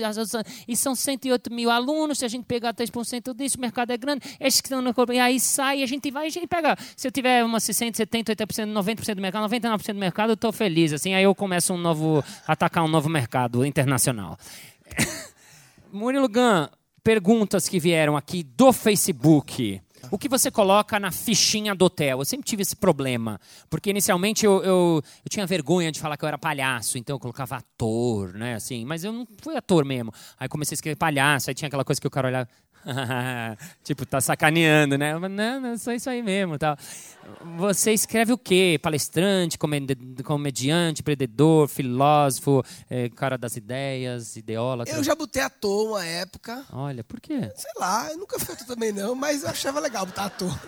[0.67, 2.17] E são 108 mil alunos.
[2.17, 4.95] Se a gente pegar até 10% disso, o mercado é grande, esses que estão no
[4.95, 6.77] corpo, e aí sai, a gente vai, gente pega.
[6.97, 10.53] Se eu tiver umas 60, 70, 80%, 90% do mercado, 99% do mercado, eu estou
[10.53, 10.93] feliz.
[10.93, 14.39] Assim, aí eu começo um novo, atacar um novo mercado internacional.
[15.93, 16.69] Murilo Gun,
[17.03, 19.81] perguntas que vieram aqui do Facebook.
[20.11, 22.19] O que você coloca na fichinha do hotel?
[22.19, 23.41] Eu sempre tive esse problema.
[23.69, 27.21] Porque inicialmente eu, eu, eu, tinha vergonha de falar que eu era palhaço, então eu
[27.21, 28.55] colocava ator, né?
[28.55, 30.13] Assim, mas eu não fui ator mesmo.
[30.39, 32.49] Aí comecei a escrever palhaço, aí tinha aquela coisa que o cara olhava.
[33.83, 35.19] tipo, tá sacaneando, né?
[35.19, 36.59] Não, não, sou isso aí mesmo.
[36.59, 36.77] Tal.
[37.57, 38.79] Você escreve o quê?
[38.83, 39.59] Palestrante,
[40.25, 44.95] comediante, predador, filósofo, é, cara das ideias, ideólatra?
[44.95, 46.65] Eu já botei ator uma época.
[46.73, 47.51] Olha, por quê?
[47.55, 50.59] Sei lá, eu nunca fui ator também não, mas eu achava legal botar ator.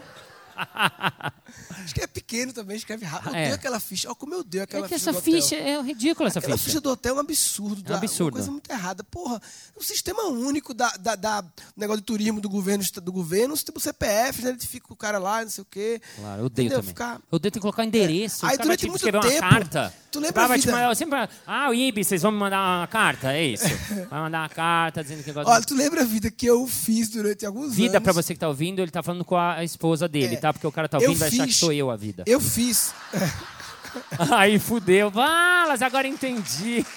[1.85, 3.31] Acho que é pequeno também, escreve rápido.
[3.31, 3.53] Eu é.
[3.53, 4.09] aquela ficha.
[4.09, 5.11] Olha como eu dei aquela é que ficha.
[5.11, 6.67] Essa ficha é ridícula, essa aquela ficha.
[6.69, 7.93] ficha do hotel é um absurdo.
[7.93, 8.35] É um absurdo.
[8.35, 9.05] Uma coisa muito errada.
[9.05, 9.41] Porra,
[9.75, 11.45] o sistema único da, da, da
[11.77, 14.57] negócio de turismo do governo, do governo, tipo CPF, né?
[14.61, 16.01] Fica o cara lá, não sei o quê.
[16.17, 16.89] Claro, eu odeio também.
[16.89, 17.15] Ficar...
[17.15, 18.45] Eu odeio ter que colocar endereço.
[18.45, 18.51] É.
[18.51, 19.19] Aí durante muito tempo.
[19.19, 19.95] uma carta.
[20.11, 20.73] Tu lembra a vida?
[20.73, 23.65] Mandar, sempre, ah, o IB, vocês vão me mandar uma carta, é isso.
[24.09, 27.45] Vai mandar uma carta dizendo que Olha, tu lembra a vida que eu fiz durante
[27.45, 27.93] alguns vida, anos?
[27.93, 30.39] Vida, pra você que tá ouvindo, ele tá falando com a esposa dele, é.
[30.39, 30.47] tá?
[30.53, 32.24] Porque o cara tá ouvindo vai achar que sou eu a vida.
[32.26, 32.92] Eu fiz.
[34.30, 35.11] Aí fudeu.
[35.11, 36.84] Balas, agora entendi.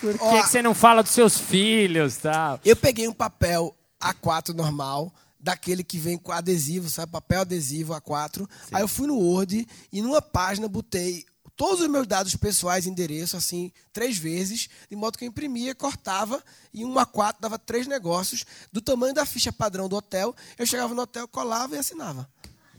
[0.00, 2.60] Por que, que, você não fala dos seus filhos, tal?
[2.62, 5.10] Eu peguei um papel A4 normal,
[5.40, 7.12] daquele que vem com adesivo, sabe?
[7.12, 8.40] Papel adesivo A4.
[8.40, 8.46] Sim.
[8.72, 11.24] Aí eu fui no Word e numa página botei
[11.56, 16.42] todos os meus dados pessoais, endereço, assim, três vezes, de modo que eu imprimia, cortava,
[16.72, 20.34] e um A4 dava três negócios, do tamanho da ficha padrão do hotel.
[20.58, 22.28] Eu chegava no hotel, colava e assinava.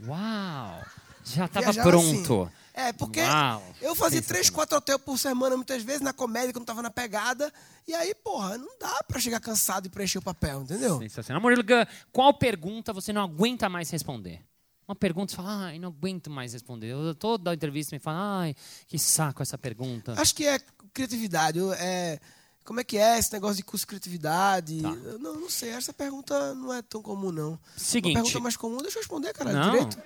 [0.06, 0.86] Uau!
[1.24, 2.44] Já estava pronto.
[2.44, 2.52] Assim.
[2.78, 3.64] É, porque Uau.
[3.82, 7.52] eu fazia três, quatro hotéis por semana, muitas vezes, na comédia, quando estava na pegada.
[7.88, 11.00] E aí, porra, não dá para chegar cansado e preencher o papel, entendeu?
[11.00, 11.42] Sensacional.
[11.42, 11.64] Murilo,
[12.12, 14.42] qual pergunta você não aguenta mais responder?
[14.88, 16.92] Uma pergunta, você fala, ai, não aguento mais responder.
[16.92, 18.56] Eu, toda entrevista me fala, ai,
[18.88, 20.14] que saco essa pergunta.
[20.18, 20.60] Acho que é
[20.94, 21.60] criatividade.
[21.80, 22.20] É,
[22.64, 24.82] como é que é esse negócio de curso de criatividade?
[24.82, 24.92] Tá.
[25.20, 25.70] Não, não sei.
[25.72, 27.60] Essa pergunta não é tão comum, não.
[27.76, 28.16] Seguinte.
[28.16, 29.52] Uma pergunta mais comum, deixa eu responder, cara.
[29.52, 29.98] Não, direito.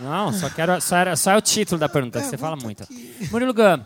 [0.00, 2.86] não só, quero, só, era, só é o título da pergunta, você fala muito.
[3.32, 3.84] Murilo Gun,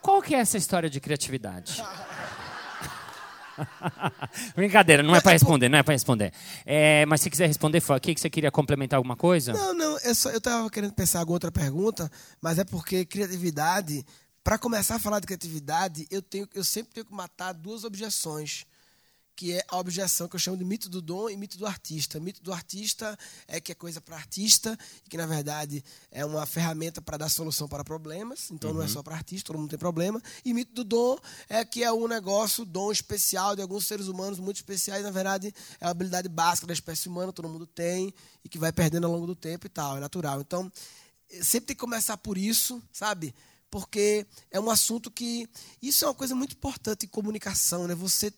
[0.00, 1.82] qual que é essa história de criatividade?
[4.54, 6.32] Brincadeira, não é para responder, não é para responder.
[6.64, 9.52] É, mas se quiser responder, foi aqui que você queria complementar alguma coisa?
[9.52, 14.04] Não, não, só, eu estava querendo pensar alguma outra pergunta, mas é porque criatividade,
[14.42, 18.66] para começar a falar de criatividade, eu, tenho, eu sempre tenho que matar duas objeções
[19.36, 22.18] que é a objeção que eu chamo de mito do dom e mito do artista.
[22.18, 23.16] Mito do artista
[23.46, 27.28] é que é coisa para artista e que, na verdade, é uma ferramenta para dar
[27.28, 28.50] solução para problemas.
[28.50, 28.76] Então, uhum.
[28.76, 28.92] não é uhum.
[28.92, 30.22] só para artista, todo mundo tem problema.
[30.42, 31.18] E mito do dom
[31.50, 35.04] é que é um negócio, dom especial de alguns seres humanos muito especiais.
[35.04, 38.72] Na verdade, é a habilidade básica da espécie humana, todo mundo tem e que vai
[38.72, 39.98] perdendo ao longo do tempo e tal.
[39.98, 40.40] É natural.
[40.40, 40.72] Então,
[41.42, 43.34] sempre tem que começar por isso, sabe?
[43.70, 45.48] Porque é um assunto que
[45.82, 47.94] isso é uma coisa muito importante em comunicação, né?
[47.94, 48.32] Você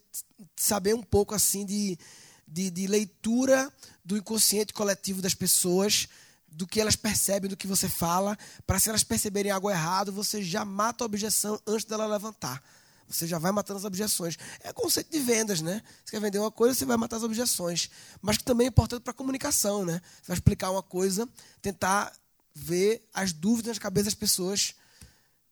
[0.57, 1.99] saber um pouco assim de,
[2.47, 3.73] de, de leitura
[4.05, 6.09] do inconsciente coletivo das pessoas,
[6.51, 10.43] do que elas percebem do que você fala, para se elas perceberem algo errado, você
[10.43, 12.63] já mata a objeção antes dela levantar.
[13.07, 14.37] Você já vai matando as objeções.
[14.61, 15.83] É conceito de vendas, né?
[16.05, 17.91] Você quer vender uma coisa, você vai matar as objeções.
[18.21, 20.01] Mas que também é importante para a comunicação, né?
[20.17, 21.27] Você vai explicar uma coisa,
[21.63, 22.13] tentar
[22.55, 24.75] ver as dúvidas nas cabeças das pessoas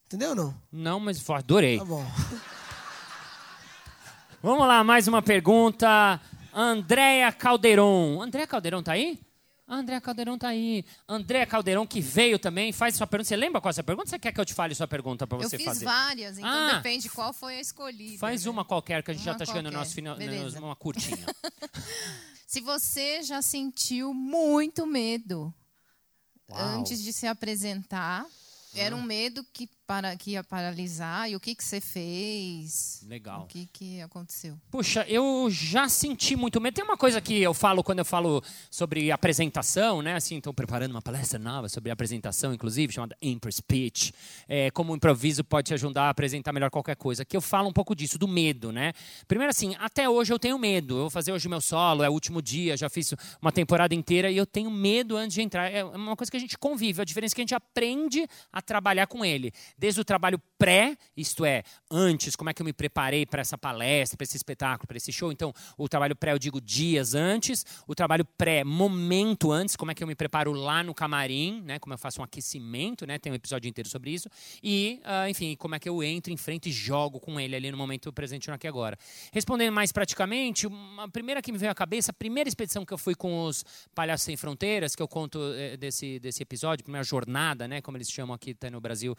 [0.07, 0.63] Entendeu ou não?
[0.71, 1.79] Não, mas adorei.
[1.79, 2.07] Tá bom.
[4.43, 6.21] Vamos lá, mais uma pergunta.
[6.55, 8.23] Andréa Calderon.
[8.23, 9.19] Andréa Calderon tá aí?
[9.69, 10.85] Andréa Caldeirão tá aí.
[11.09, 13.29] Andréa Caldeirão, que veio também, faz sua pergunta.
[13.29, 14.09] Você lembra qual é a sua pergunta?
[14.09, 15.71] Você quer que eu te fale sua pergunta para você fazer?
[15.71, 18.19] Eu fiz várias, então ah, depende qual foi a escolhida.
[18.19, 18.51] Faz né?
[18.51, 20.17] uma qualquer, que a gente uma já está chegando no nosso final,
[20.63, 21.27] uma curtinha.
[22.47, 25.53] Se você já sentiu muito medo
[26.49, 26.61] Uau.
[26.61, 28.25] antes de se apresentar,
[28.73, 33.05] era um medo que para que ia paralisar e o que que você fez?
[33.07, 33.43] Legal.
[33.43, 34.59] O que que aconteceu?
[34.71, 36.75] Puxa, eu já senti muito medo.
[36.75, 40.17] Tem uma coisa que eu falo quando eu falo sobre apresentação, né?
[40.17, 44.13] Assim, estou preparando uma palestra nova sobre apresentação, inclusive chamada Impress Speech.
[44.49, 47.25] É, como o improviso pode te ajudar a apresentar melhor qualquer coisa.
[47.25, 48.93] Que eu falo um pouco disso, do medo, né?
[49.29, 50.95] Primeiro assim, até hoje eu tenho medo.
[50.95, 54.31] Eu vou fazer hoje meu solo, é o último dia, já fiz uma temporada inteira
[54.31, 55.73] e eu tenho medo antes de entrar.
[55.73, 57.03] É uma coisa que a gente convive.
[57.03, 60.97] A diferença é que a gente aprende a trabalhar com ele Desde o trabalho pré,
[61.17, 64.87] isto é, antes, como é que eu me preparei para essa palestra, para esse espetáculo,
[64.87, 65.31] para esse show.
[65.31, 69.95] Então, o trabalho pré eu digo dias antes, o trabalho pré momento antes, como é
[69.95, 71.79] que eu me preparo lá no camarim, né?
[71.79, 73.19] Como eu faço um aquecimento, né?
[73.19, 74.29] Tem um episódio inteiro sobre isso.
[74.63, 77.71] E, uh, enfim, como é que eu entro em frente e jogo com ele ali
[77.71, 78.99] no momento presente no aqui agora.
[79.33, 80.67] Respondendo mais praticamente,
[80.99, 83.65] a primeira que me veio à cabeça, a primeira expedição que eu fui com os
[83.95, 87.81] Palhaços Sem Fronteiras, que eu conto eh, desse, desse episódio, primeira jornada, né?
[87.81, 89.15] Como eles chamam aqui tá no Brasil.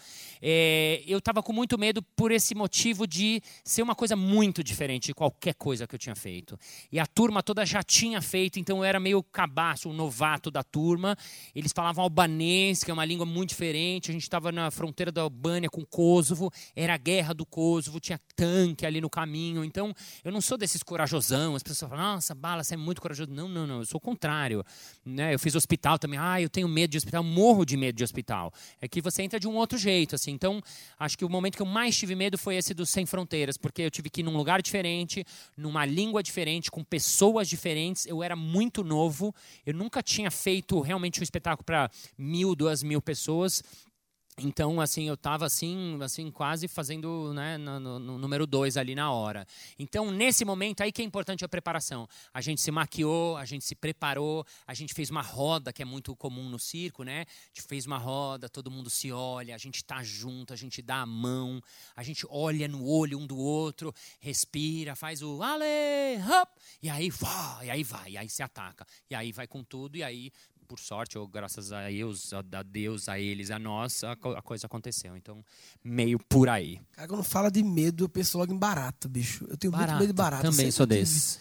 [0.49, 5.07] É, eu estava com muito medo por esse motivo de ser uma coisa muito diferente
[5.07, 6.57] de qualquer coisa que eu tinha feito.
[6.89, 10.63] E a turma toda já tinha feito, então eu era meio cabaço, um novato da
[10.63, 11.17] turma.
[11.53, 14.09] Eles falavam albanês, que é uma língua muito diferente.
[14.09, 18.17] A gente estava na fronteira da Albânia com Kosovo, era a guerra do Kosovo, tinha
[18.33, 19.65] tanque ali no caminho.
[19.65, 19.93] Então
[20.23, 21.55] eu não sou desses corajosão.
[21.55, 23.29] As pessoas falam, nossa, bala, você é muito corajoso.
[23.29, 24.63] Não, não, não, eu sou o contrário.
[25.03, 25.33] Né?
[25.33, 26.17] Eu fiz hospital também.
[26.17, 28.53] Ah, eu tenho medo de hospital, morro de medo de hospital.
[28.79, 30.36] É que você entra de um outro jeito, assim.
[30.37, 30.61] Então,
[30.99, 33.81] acho que o momento que eu mais tive medo foi esse do Sem Fronteiras, porque
[33.81, 35.25] eu tive que ir num lugar diferente,
[35.57, 38.05] numa língua diferente, com pessoas diferentes.
[38.05, 39.33] Eu era muito novo,
[39.65, 43.63] eu nunca tinha feito realmente um espetáculo para mil, duas mil pessoas.
[44.39, 49.11] Então, assim, eu estava assim, assim, quase fazendo né, no, no, número dois ali na
[49.11, 49.47] hora.
[49.79, 52.07] Então, nesse momento aí que é importante a preparação.
[52.31, 55.85] A gente se maquiou, a gente se preparou, a gente fez uma roda, que é
[55.85, 57.21] muito comum no circo, né?
[57.21, 60.83] A gente fez uma roda, todo mundo se olha, a gente está junto, a gente
[60.83, 61.59] dá a mão,
[61.95, 65.65] a gente olha no olho um do outro, respira, faz o ale,
[66.29, 66.49] hop,
[66.83, 68.85] e aí, vá, e aí vai, e aí se ataca.
[69.09, 70.31] E aí vai com tudo, e aí
[70.67, 74.67] por sorte, ou graças a Deus, a Deus, a eles, a nós, a, a coisa
[74.67, 75.15] aconteceu.
[75.15, 75.43] Então,
[75.83, 76.79] meio por aí.
[76.91, 79.45] Cara, quando fala de medo, eu penso logo em barata, bicho.
[79.49, 80.43] Eu tenho barata, muito medo de barata.
[80.43, 81.39] Também sou desse.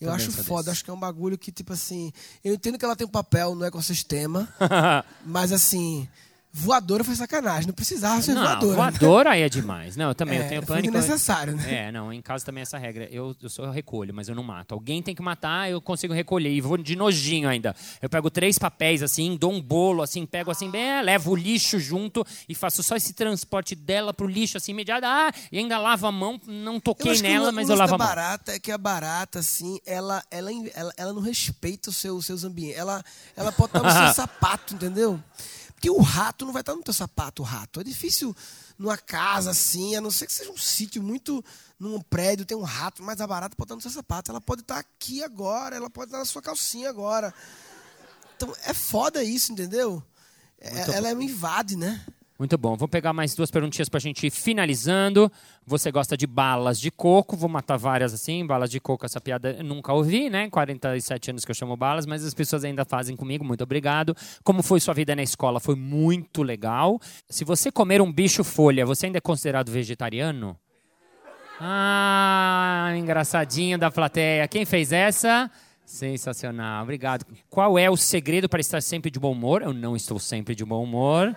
[0.00, 0.70] Eu Também acho foda, desse.
[0.70, 2.12] acho que é um bagulho que, tipo assim.
[2.42, 4.52] Eu entendo que ela tem um papel no ecossistema,
[5.24, 6.08] mas assim
[6.56, 8.76] Voadora foi sacanagem, não precisava ser não, voadora.
[8.76, 9.96] Voadora aí é demais.
[9.96, 10.96] Não, eu também é, eu tenho pânico.
[10.96, 11.88] É necessário, né?
[11.88, 13.08] É, não, em casa também é essa regra.
[13.10, 14.72] Eu, eu sou eu recolho, mas eu não mato.
[14.72, 16.50] Alguém tem que matar, eu consigo recolher.
[16.50, 17.74] E vou de nojinho ainda.
[18.00, 21.34] Eu pego três papéis assim, dou um bolo assim, pego assim, bem, é, levo o
[21.34, 25.04] lixo junto e faço só esse transporte dela pro lixo assim imediato.
[25.04, 28.06] Ah, e ainda lavo a mão, não toquei nela, mas eu lavo a mão.
[28.06, 32.44] barata é que a barata, assim, ela, ela, ela, ela não respeita os seu, seus
[32.44, 32.78] ambientes.
[32.78, 33.02] Ela,
[33.36, 35.20] ela pode estar no seu sapato, entendeu?
[35.84, 37.78] Porque o rato não vai estar no teu sapato, o rato.
[37.78, 38.34] É difícil
[38.78, 41.44] numa casa assim, a não ser que seja um sítio muito.
[41.78, 44.30] num prédio, tem um rato, mas a barata pode estar no seu sapato.
[44.30, 47.34] Ela pode estar aqui agora, ela pode estar na sua calcinha agora.
[48.34, 50.02] Então é foda isso, entendeu?
[50.58, 52.02] É, ela me invade, né?
[52.36, 52.76] Muito bom.
[52.76, 55.30] Vou pegar mais duas perguntinhas para a gente ir finalizando.
[55.64, 57.36] Você gosta de balas de coco?
[57.36, 58.44] Vou matar várias assim.
[58.44, 60.50] Balas de coco, essa piada eu nunca ouvi, né?
[60.50, 63.44] 47 anos que eu chamo balas, mas as pessoas ainda fazem comigo.
[63.44, 64.16] Muito obrigado.
[64.42, 65.60] Como foi sua vida na escola?
[65.60, 67.00] Foi muito legal.
[67.28, 70.58] Se você comer um bicho folha, você ainda é considerado vegetariano?
[71.60, 74.48] Ah, engraçadinho da plateia.
[74.48, 75.48] Quem fez essa?
[75.86, 77.24] Sensacional, obrigado.
[77.48, 79.62] Qual é o segredo para estar sempre de bom humor?
[79.62, 81.36] Eu não estou sempre de bom humor.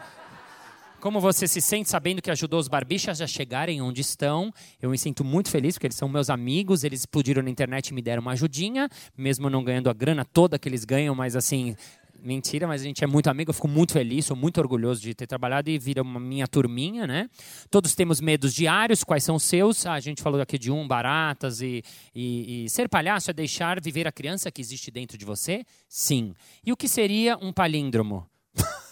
[1.00, 4.52] Como você se sente sabendo que ajudou os barbichas a chegarem onde estão?
[4.82, 7.94] Eu me sinto muito feliz porque eles são meus amigos, eles explodiram na internet e
[7.94, 11.76] me deram uma ajudinha, mesmo não ganhando a grana toda que eles ganham, mas assim,
[12.20, 15.14] mentira, mas a gente é muito amigo, eu fico muito feliz, sou muito orgulhoso de
[15.14, 17.30] ter trabalhado e vira uma minha turminha, né?
[17.70, 19.86] Todos temos medos diários, quais são os seus?
[19.86, 21.84] Ah, a gente falou aqui de um, baratas e,
[22.14, 25.64] e, e, ser palhaço é deixar viver a criança que existe dentro de você?
[25.88, 26.34] Sim.
[26.66, 28.28] E o que seria um palíndromo?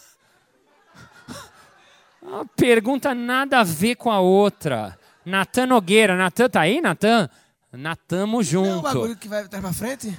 [2.26, 4.98] Uma pergunta nada a ver com a outra.
[5.24, 6.16] Natan Nogueira.
[6.16, 7.30] Natan tá aí, Natan?
[8.08, 8.68] Tamo junto.
[8.68, 10.18] Não é o bagulho que vai trás pra frente?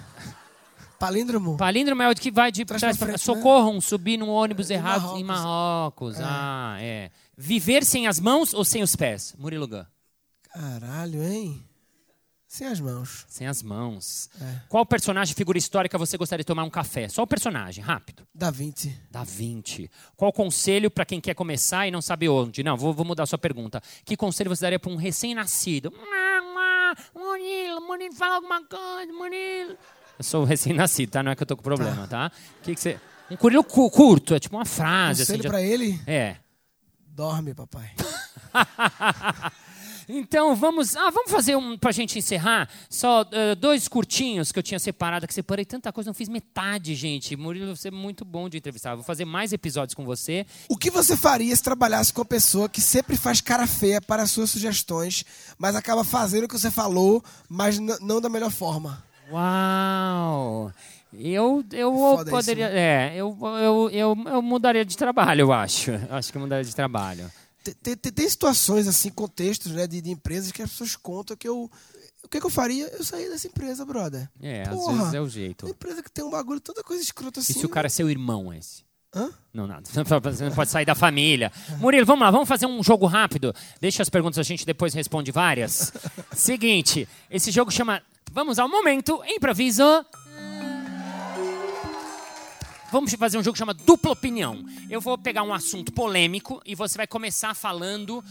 [1.00, 1.58] Palíndromo?
[1.58, 3.20] Palíndromo é o que vai de trás, trás pra frente.
[3.20, 3.24] Né?
[3.36, 3.82] Socorram, né?
[3.82, 5.20] subir num ônibus é, errado Marrocos.
[5.20, 6.20] em Marrocos.
[6.20, 6.24] É.
[6.26, 7.12] Ah, é.
[7.38, 9.36] Viver sem as mãos ou sem os pés?
[9.38, 9.86] Murilo Gun.
[10.54, 11.67] Caralho, hein?
[12.48, 13.26] Sem as mãos.
[13.28, 14.30] Sem as mãos.
[14.42, 14.62] É.
[14.70, 17.10] Qual personagem, figura histórica você gostaria de tomar um café?
[17.10, 18.26] Só o personagem, rápido.
[18.34, 18.98] Da Vinci.
[19.12, 19.92] Da Vinci.
[20.16, 22.64] Qual conselho para quem quer começar e não sabe onde?
[22.64, 23.82] Não, vou, vou mudar a sua pergunta.
[24.06, 25.92] Que conselho você daria para um recém-nascido?
[27.14, 29.78] Murilo, Murilo, fala alguma coisa, Murilo.
[30.18, 31.22] Eu sou recém-nascido, tá?
[31.22, 32.30] Não é que eu tô com problema, tá?
[32.30, 32.36] tá?
[32.64, 32.98] Que que você...
[33.30, 35.24] Um curilo curto, é tipo uma frase.
[35.24, 36.02] Conselho assim, para ele?
[36.08, 36.38] É.
[37.06, 37.92] Dorme, papai.
[40.10, 42.70] Então vamos, ah, vamos fazer um para a gente encerrar.
[42.90, 46.96] Só uh, dois curtinhos que eu tinha separado, que separei tanta coisa, não fiz metade,
[46.96, 47.36] gente.
[47.36, 48.96] Murilo, você é muito bom de entrevistar.
[48.96, 50.46] Vou fazer mais episódios com você.
[50.70, 54.24] O que você faria se trabalhasse com a pessoa que sempre faz cara feia para
[54.24, 55.26] as suas sugestões,
[55.58, 59.04] mas acaba fazendo o que você falou, mas não da melhor forma?
[59.30, 60.72] Uau!
[61.14, 62.66] Eu, eu poderia.
[62.68, 62.80] Isso, né?
[62.80, 65.92] É, eu, eu, eu, eu mudaria de trabalho, eu acho.
[66.12, 67.32] Acho que eu mudaria de trabalho.
[67.76, 71.48] Tem, tem, tem situações, assim, contextos né, de, de, empresas que as pessoas contam que
[71.48, 71.70] eu.
[72.24, 72.88] O que, que eu faria?
[72.88, 74.30] Eu sair dessa empresa, brother.
[74.42, 75.66] É, Porra, às vezes é o jeito.
[75.66, 77.54] Uma empresa que tem um bagulho, toda coisa escrota assim.
[77.54, 78.84] E se o cara é seu irmão, esse?
[79.16, 79.30] Hã?
[79.54, 79.84] Não, nada.
[79.90, 81.52] Você não pode sair da família.
[81.80, 83.54] Murilo, vamos lá, vamos fazer um jogo rápido.
[83.80, 85.94] Deixa as perguntas, a gente depois responde várias.
[86.36, 88.02] Seguinte, esse jogo chama.
[88.32, 89.84] Vamos ao momento, improviso.
[92.98, 94.66] Vamos fazer um jogo que chama dupla opinião.
[94.90, 98.24] Eu vou pegar um assunto polêmico e você vai começar falando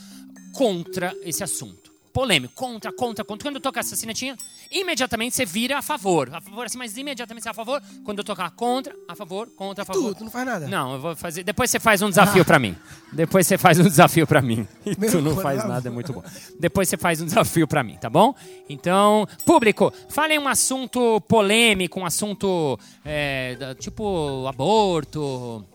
[0.53, 1.86] contra esse assunto
[2.17, 3.45] polêmico, contra, contra, contra.
[3.45, 4.39] Quando eu tocar essa sinetinha,
[4.71, 6.35] imediatamente você vira a favor.
[6.35, 7.83] A favor assim, mas imediatamente você é a favor.
[8.07, 10.15] Quando eu tocar contra, a favor, contra, a favor.
[10.15, 10.67] Tu, tu não faz nada?
[10.67, 11.45] Não, eu vou fazer.
[11.45, 12.45] Depois você faz um desafio ah.
[12.47, 12.75] para mim.
[13.13, 14.67] Depois você faz um desafio para mim.
[14.87, 16.23] E Meu tu não faz nada, é muito bom.
[16.59, 18.35] Depois você faz um desafio para mim, tá bom?
[18.67, 25.67] Então, público, falem um assunto polêmico, um assunto é, tipo aborto,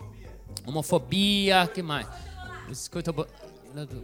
[0.66, 2.08] homofobia, que mais?
[2.68, 3.14] Biscoito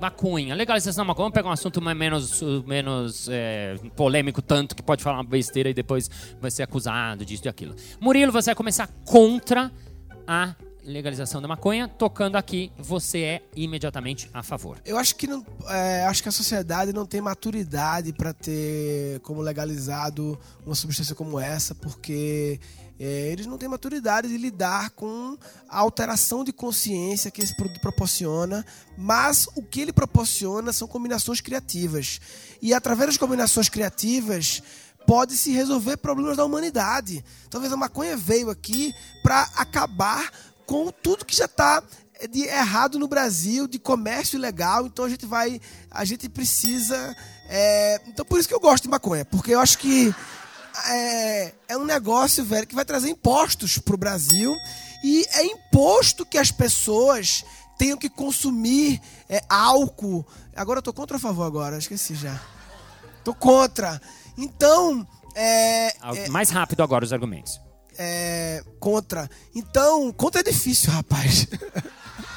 [0.00, 5.02] maconha, legalização da maconha, vamos pegar um assunto menos, menos é, polêmico tanto que pode
[5.02, 6.10] falar uma besteira e depois
[6.40, 7.74] vai ser acusado disso e aquilo.
[8.00, 9.70] Murilo, você vai começar contra
[10.26, 10.54] a
[10.88, 14.80] legalização da maconha, tocando aqui, você é imediatamente a favor.
[14.84, 19.42] Eu acho que não, é, acho que a sociedade não tem maturidade para ter como
[19.42, 22.58] legalizado uma substância como essa, porque
[22.98, 25.36] é, eles não têm maturidade de lidar com
[25.68, 31.40] a alteração de consciência que esse produto proporciona, mas o que ele proporciona são combinações
[31.40, 32.20] criativas.
[32.60, 34.62] E através das combinações criativas,
[35.06, 37.24] pode-se resolver problemas da humanidade.
[37.48, 38.92] Talvez a maconha veio aqui
[39.22, 40.30] para acabar
[40.66, 41.82] com tudo que já está
[42.30, 44.86] de errado no Brasil, de comércio ilegal.
[44.86, 47.16] Então a gente vai, a gente precisa.
[47.48, 48.00] É...
[48.08, 50.12] Então por isso que eu gosto de maconha, porque eu acho que
[50.86, 54.54] é, é um negócio, velho, que vai trazer impostos para o Brasil.
[55.02, 57.44] E é imposto que as pessoas
[57.78, 60.26] tenham que consumir é, álcool.
[60.54, 61.78] Agora eu tô contra ou a favor agora?
[61.78, 62.40] Esqueci já.
[63.24, 64.00] Tô contra.
[64.36, 65.06] Então.
[65.34, 67.60] É, é, Mais rápido agora os argumentos.
[67.96, 69.30] É, contra.
[69.54, 71.46] Então, contra é difícil, rapaz.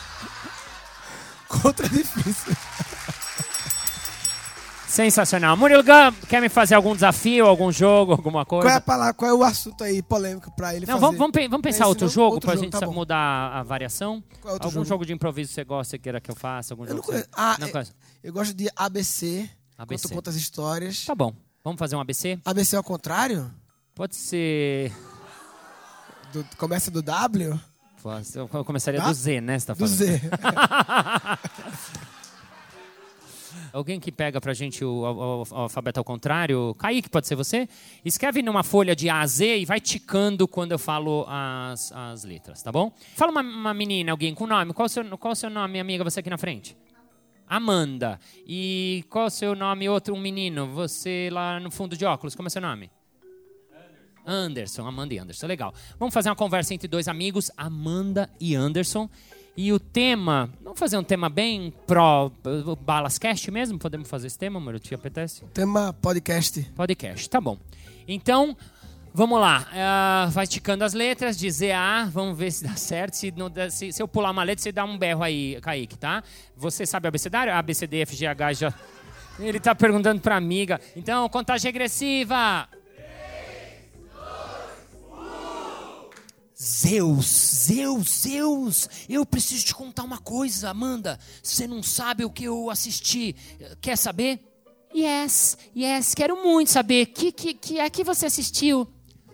[1.47, 2.55] contra é difícil.
[4.91, 5.55] Sensacional.
[5.55, 8.67] Murilo Gun, quer me fazer algum desafio, algum jogo, alguma coisa?
[8.67, 11.17] Qual é a palavra, qual é o assunto aí polêmico para ele não, fazer?
[11.17, 12.11] Vamos, vamos pensar outro não?
[12.11, 14.21] jogo para a gente tá mudar a variação?
[14.43, 14.85] É algum jogo?
[14.85, 15.05] jogo?
[15.05, 16.73] de improviso você gosta, queira que eu faça?
[16.73, 17.29] Algum eu jogo não conheço.
[17.31, 17.85] Ah, não é,
[18.21, 19.49] eu gosto de ABC.
[19.77, 20.03] ABC.
[20.09, 21.05] Conto contas histórias.
[21.05, 21.33] Tá bom.
[21.63, 22.37] Vamos fazer um ABC?
[22.43, 23.49] ABC ao contrário?
[23.95, 24.91] Pode ser...
[26.33, 27.57] Do, começa do W?
[28.35, 29.57] Eu começaria do Z, né?
[29.57, 30.19] Você tá do Z.
[33.73, 36.75] Alguém que pega pra gente o, o, o, alfabeto ao contrário?
[36.77, 37.67] Kaique, pode ser você?
[38.03, 42.23] Escreve numa folha de A a Z e vai ticando quando eu falo as, as
[42.23, 42.91] letras, tá bom?
[43.15, 44.73] Fala uma, uma menina, alguém com nome.
[44.73, 46.77] Qual o, seu, qual o seu nome, amiga, você aqui na frente?
[47.47, 48.19] Amanda.
[48.47, 50.67] E qual o seu nome, outro, um menino?
[50.67, 52.89] Você lá no fundo de óculos, como é seu nome?
[54.25, 55.73] Anderson, Amanda e Anderson, legal.
[55.99, 59.09] Vamos fazer uma conversa entre dois amigos, Amanda e Anderson.
[59.55, 62.31] E o tema, vamos fazer um tema bem pró
[62.81, 63.77] Balascast mesmo?
[63.77, 64.79] Podemos fazer esse tema, amor?
[64.79, 65.43] Te apetece?
[65.53, 66.63] Tema podcast.
[66.73, 67.57] Podcast, tá bom.
[68.07, 68.55] Então,
[69.13, 69.67] vamos lá.
[69.67, 73.15] Uh, vai esticando as letras, dizer A, vamos ver se dá certo.
[73.15, 76.23] Se, não, se, se, eu pular uma letra, você dá um berro aí, Kaique, tá?
[76.55, 77.53] Você sabe abecedário?
[77.53, 78.73] A, B, C, D, F, G, H, já...
[79.37, 80.79] Ele tá perguntando pra amiga.
[80.95, 82.69] Então, contagem regressiva.
[86.61, 87.25] Zeus,
[87.65, 91.19] Zeus, Zeus, eu preciso te contar uma coisa, Amanda.
[91.41, 93.35] Você não sabe o que eu assisti.
[93.81, 94.39] Quer saber?
[94.95, 97.07] Yes, yes, quero muito saber.
[97.07, 98.87] Que que, que é que você assistiu?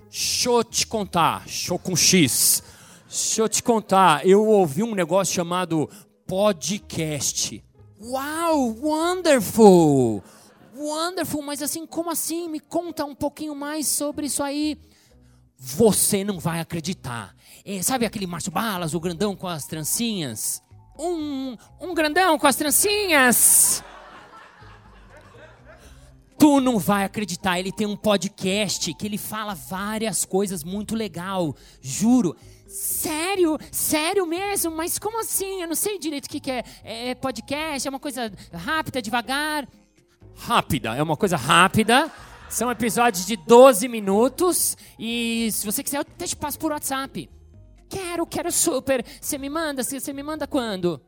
[0.10, 2.64] Deixa te contar, show com X.
[3.10, 5.90] Deixa eu te contar, eu ouvi um negócio chamado
[6.26, 7.62] podcast.
[8.00, 10.24] Uau, wonderful!
[10.74, 12.48] Wonderful, mas assim, como assim?
[12.48, 14.80] Me conta um pouquinho mais sobre isso aí.
[15.60, 17.36] Você não vai acreditar.
[17.66, 20.62] É, sabe aquele Márcio Balas, o grandão com as trancinhas?
[20.98, 23.84] Um, um grandão com as trancinhas.
[26.38, 31.56] Tu não vai acreditar, ele tem um podcast que ele fala várias coisas muito legal,
[31.82, 32.36] juro.
[32.68, 33.58] Sério?
[33.72, 34.70] Sério mesmo?
[34.76, 35.64] Mas como assim?
[35.64, 36.64] Eu não sei direito o que, que é.
[36.84, 39.68] é podcast, é uma coisa rápida, devagar.
[40.36, 42.12] Rápida, é uma coisa rápida
[42.50, 47.30] são episódios de 12 minutos e se você quiser eu até te passo por WhatsApp.
[47.90, 49.06] Quero, quero super.
[49.22, 49.84] Você me manda?
[49.84, 51.02] Você me manda quando?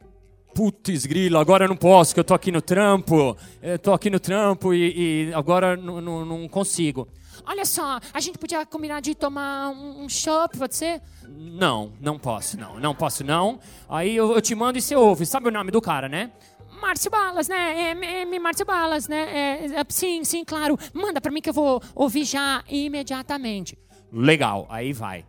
[0.53, 3.37] Putz, grila, agora eu não posso, que eu tô aqui no trampo.
[3.61, 7.07] Eu tô aqui no trampo e, e agora não consigo.
[7.45, 11.01] Olha só, a gente podia combinar de tomar um, um chopp, pode ser?
[11.27, 12.79] Não, não posso, não.
[12.79, 13.59] Não posso, não.
[13.87, 15.25] Aí eu, eu te mando e você ouve.
[15.25, 16.31] Sabe o nome do cara, né?
[16.79, 17.91] Márcio Balas, né?
[17.91, 19.65] É, Márcio Balas, né?
[19.65, 20.77] É, é, sim, sim, claro.
[20.93, 23.77] Manda para mim que eu vou ouvir já imediatamente.
[24.11, 25.25] Legal, aí vai.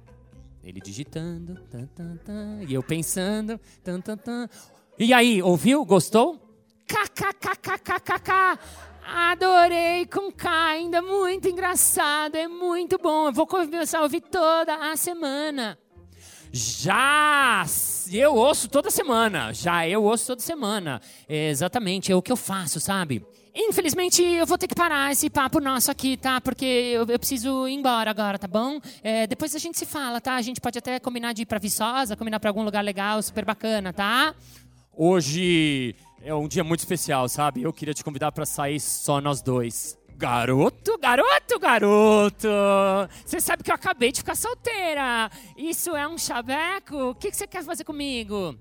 [0.63, 4.49] Ele digitando, tan, tan, tan, e eu pensando, tan, tan, tan.
[4.99, 5.85] E aí, ouviu?
[5.85, 6.39] Gostou?
[6.87, 8.59] KKKKKK.
[9.13, 13.27] Adorei com K, ainda muito engraçado, é muito bom.
[13.27, 15.79] Eu vou começar a ouvir toda a semana.
[16.53, 17.65] Já
[18.13, 19.53] eu ouço toda semana.
[19.53, 21.01] Já eu ouço toda semana.
[21.29, 23.25] É exatamente, é o que eu faço, sabe?
[23.55, 26.41] Infelizmente, eu vou ter que parar esse papo nosso aqui, tá?
[26.41, 28.81] Porque eu, eu preciso ir embora agora, tá bom?
[29.03, 30.37] É, depois a gente se fala, tá?
[30.37, 33.45] A gente pode até combinar de ir pra Viçosa, combinar pra algum lugar legal, super
[33.45, 34.35] bacana, tá?
[34.97, 37.63] Hoje é um dia muito especial, sabe?
[37.63, 40.00] Eu queria te convidar para sair só nós dois.
[40.21, 42.49] Garoto, garoto, garoto!
[43.25, 45.31] Você sabe que eu acabei de ficar solteira.
[45.57, 46.95] Isso é um chaveco?
[47.09, 48.55] O que você quer fazer comigo?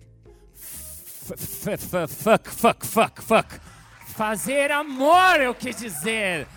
[1.36, 3.60] Fuck, fuck, fuck, fuck.
[4.08, 6.48] Fazer amor, eu quis dizer.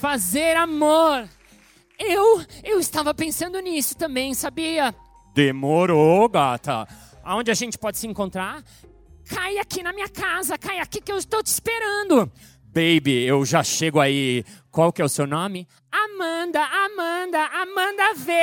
[0.00, 1.28] Fazer amor.
[1.98, 4.94] Eu, eu estava pensando nisso também, sabia?
[5.34, 6.88] Demorou, gata.
[7.22, 8.64] Aonde a gente pode se encontrar?
[9.28, 12.32] Cai aqui na minha casa, cai aqui que eu estou te esperando.
[12.76, 14.44] Baby, eu já chego aí.
[14.70, 15.66] Qual que é o seu nome?
[15.90, 18.34] Amanda, Amanda, Amanda V.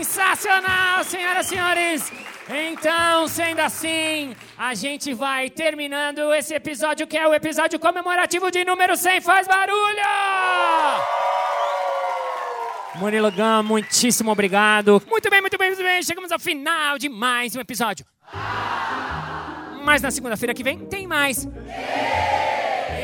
[0.00, 2.12] Sensacional, senhoras e senhores!
[2.48, 8.64] Então, sendo assim, a gente vai terminando esse episódio que é o episódio comemorativo de
[8.64, 9.20] número 100.
[9.20, 11.37] Faz barulho!
[12.98, 15.00] Murilo Gun, muitíssimo obrigado.
[15.08, 16.02] Muito bem, muito bem, muito bem.
[16.02, 18.04] Chegamos ao final de mais um episódio.
[19.84, 21.46] Mas na segunda-feira que vem tem mais.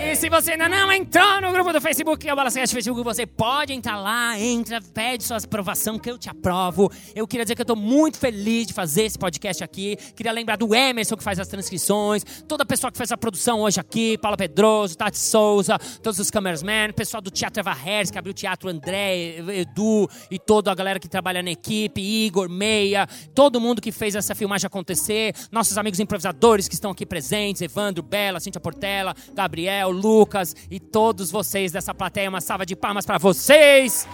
[0.07, 3.03] E se você ainda não entrou no grupo do Facebook, que é o Balacete Facebook,
[3.03, 6.93] você pode entrar lá, entra, pede sua aprovação, que eu te aprovo.
[7.15, 9.97] Eu queria dizer que eu estou muito feliz de fazer esse podcast aqui.
[10.15, 13.63] Queria lembrar do Emerson, que faz as transcrições, toda a pessoa que faz a produção
[13.63, 18.19] hoje aqui, Paulo Pedroso, Tati Souza, todos os cameramen, pessoal do Teatro Eva Harris, que
[18.19, 23.09] abriu o teatro André, Edu e toda a galera que trabalha na equipe, Igor, Meia,
[23.35, 28.03] todo mundo que fez essa filmagem acontecer, nossos amigos improvisadores que estão aqui presentes, Evandro,
[28.03, 32.29] Bela, Cintia Portela, Gabriel, Lucas e todos vocês dessa plateia.
[32.29, 34.07] Uma salva de palmas para vocês.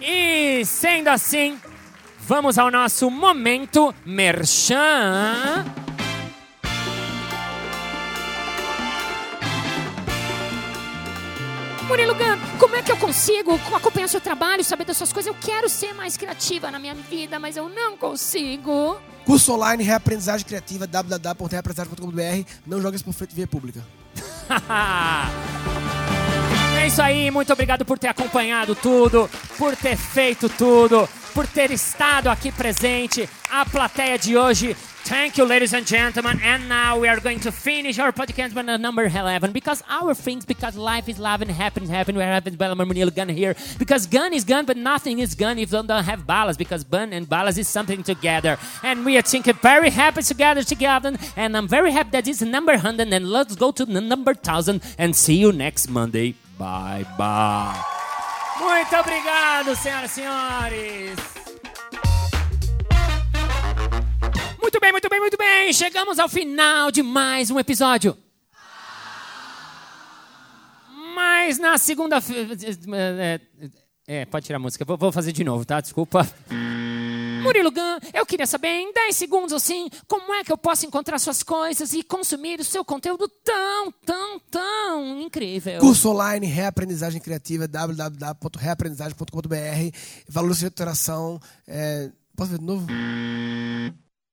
[0.00, 1.58] E sendo assim,
[2.20, 5.64] vamos ao nosso momento merchan.
[11.92, 15.32] Murilo Gun, como é que eu consigo acompanhar seu trabalho, saber das suas coisas?
[15.32, 18.98] Eu quero ser mais criativa na minha vida, mas eu não consigo.
[19.26, 22.50] Curso online, reaprendizagem criativa, www.reaprendizagem.com.br.
[22.66, 23.84] Não jogue isso por frente via pública.
[26.80, 29.28] é isso aí, muito obrigado por ter acompanhado tudo,
[29.58, 33.28] por ter feito tudo, por ter estado aqui presente.
[33.50, 36.40] A plateia de hoje Thank you, ladies and gentlemen.
[36.44, 40.44] And now we are going to finish our podcast with number 11 because our things,
[40.46, 42.14] because life is love and happiness, happen.
[42.14, 45.72] We're having Bella Munil gun here because gun is gun, but nothing is gun if
[45.72, 48.58] you don't have balas because bun and balas is something together.
[48.84, 51.16] And we are thinking very happy together, together.
[51.36, 53.12] And I'm very happy that it's number 100.
[53.12, 56.36] And let's go to the number 1000 and see you next Monday.
[56.56, 58.01] Bye bye.
[58.62, 61.18] Muito obrigado, senhoras e senhores.
[64.60, 65.72] Muito bem, muito bem, muito bem.
[65.72, 68.16] Chegamos ao final de mais um episódio.
[71.16, 72.54] Mas na segunda-feira.
[72.94, 73.40] É,
[74.06, 74.84] é, pode tirar a música.
[74.84, 75.80] Vou, vou fazer de novo, tá?
[75.80, 76.24] Desculpa.
[77.42, 81.18] Murilo Gun, eu queria saber em 10 segundos assim, como é que eu posso encontrar
[81.18, 85.80] suas coisas e consumir o seu conteúdo tão, tão, tão incrível?
[85.80, 89.96] Curso online Reaprendizagem Criativa, www.reaprendizagem.com.br.
[90.28, 91.40] Valor de interação.
[91.66, 92.10] É...
[92.36, 92.86] Posso ver de novo?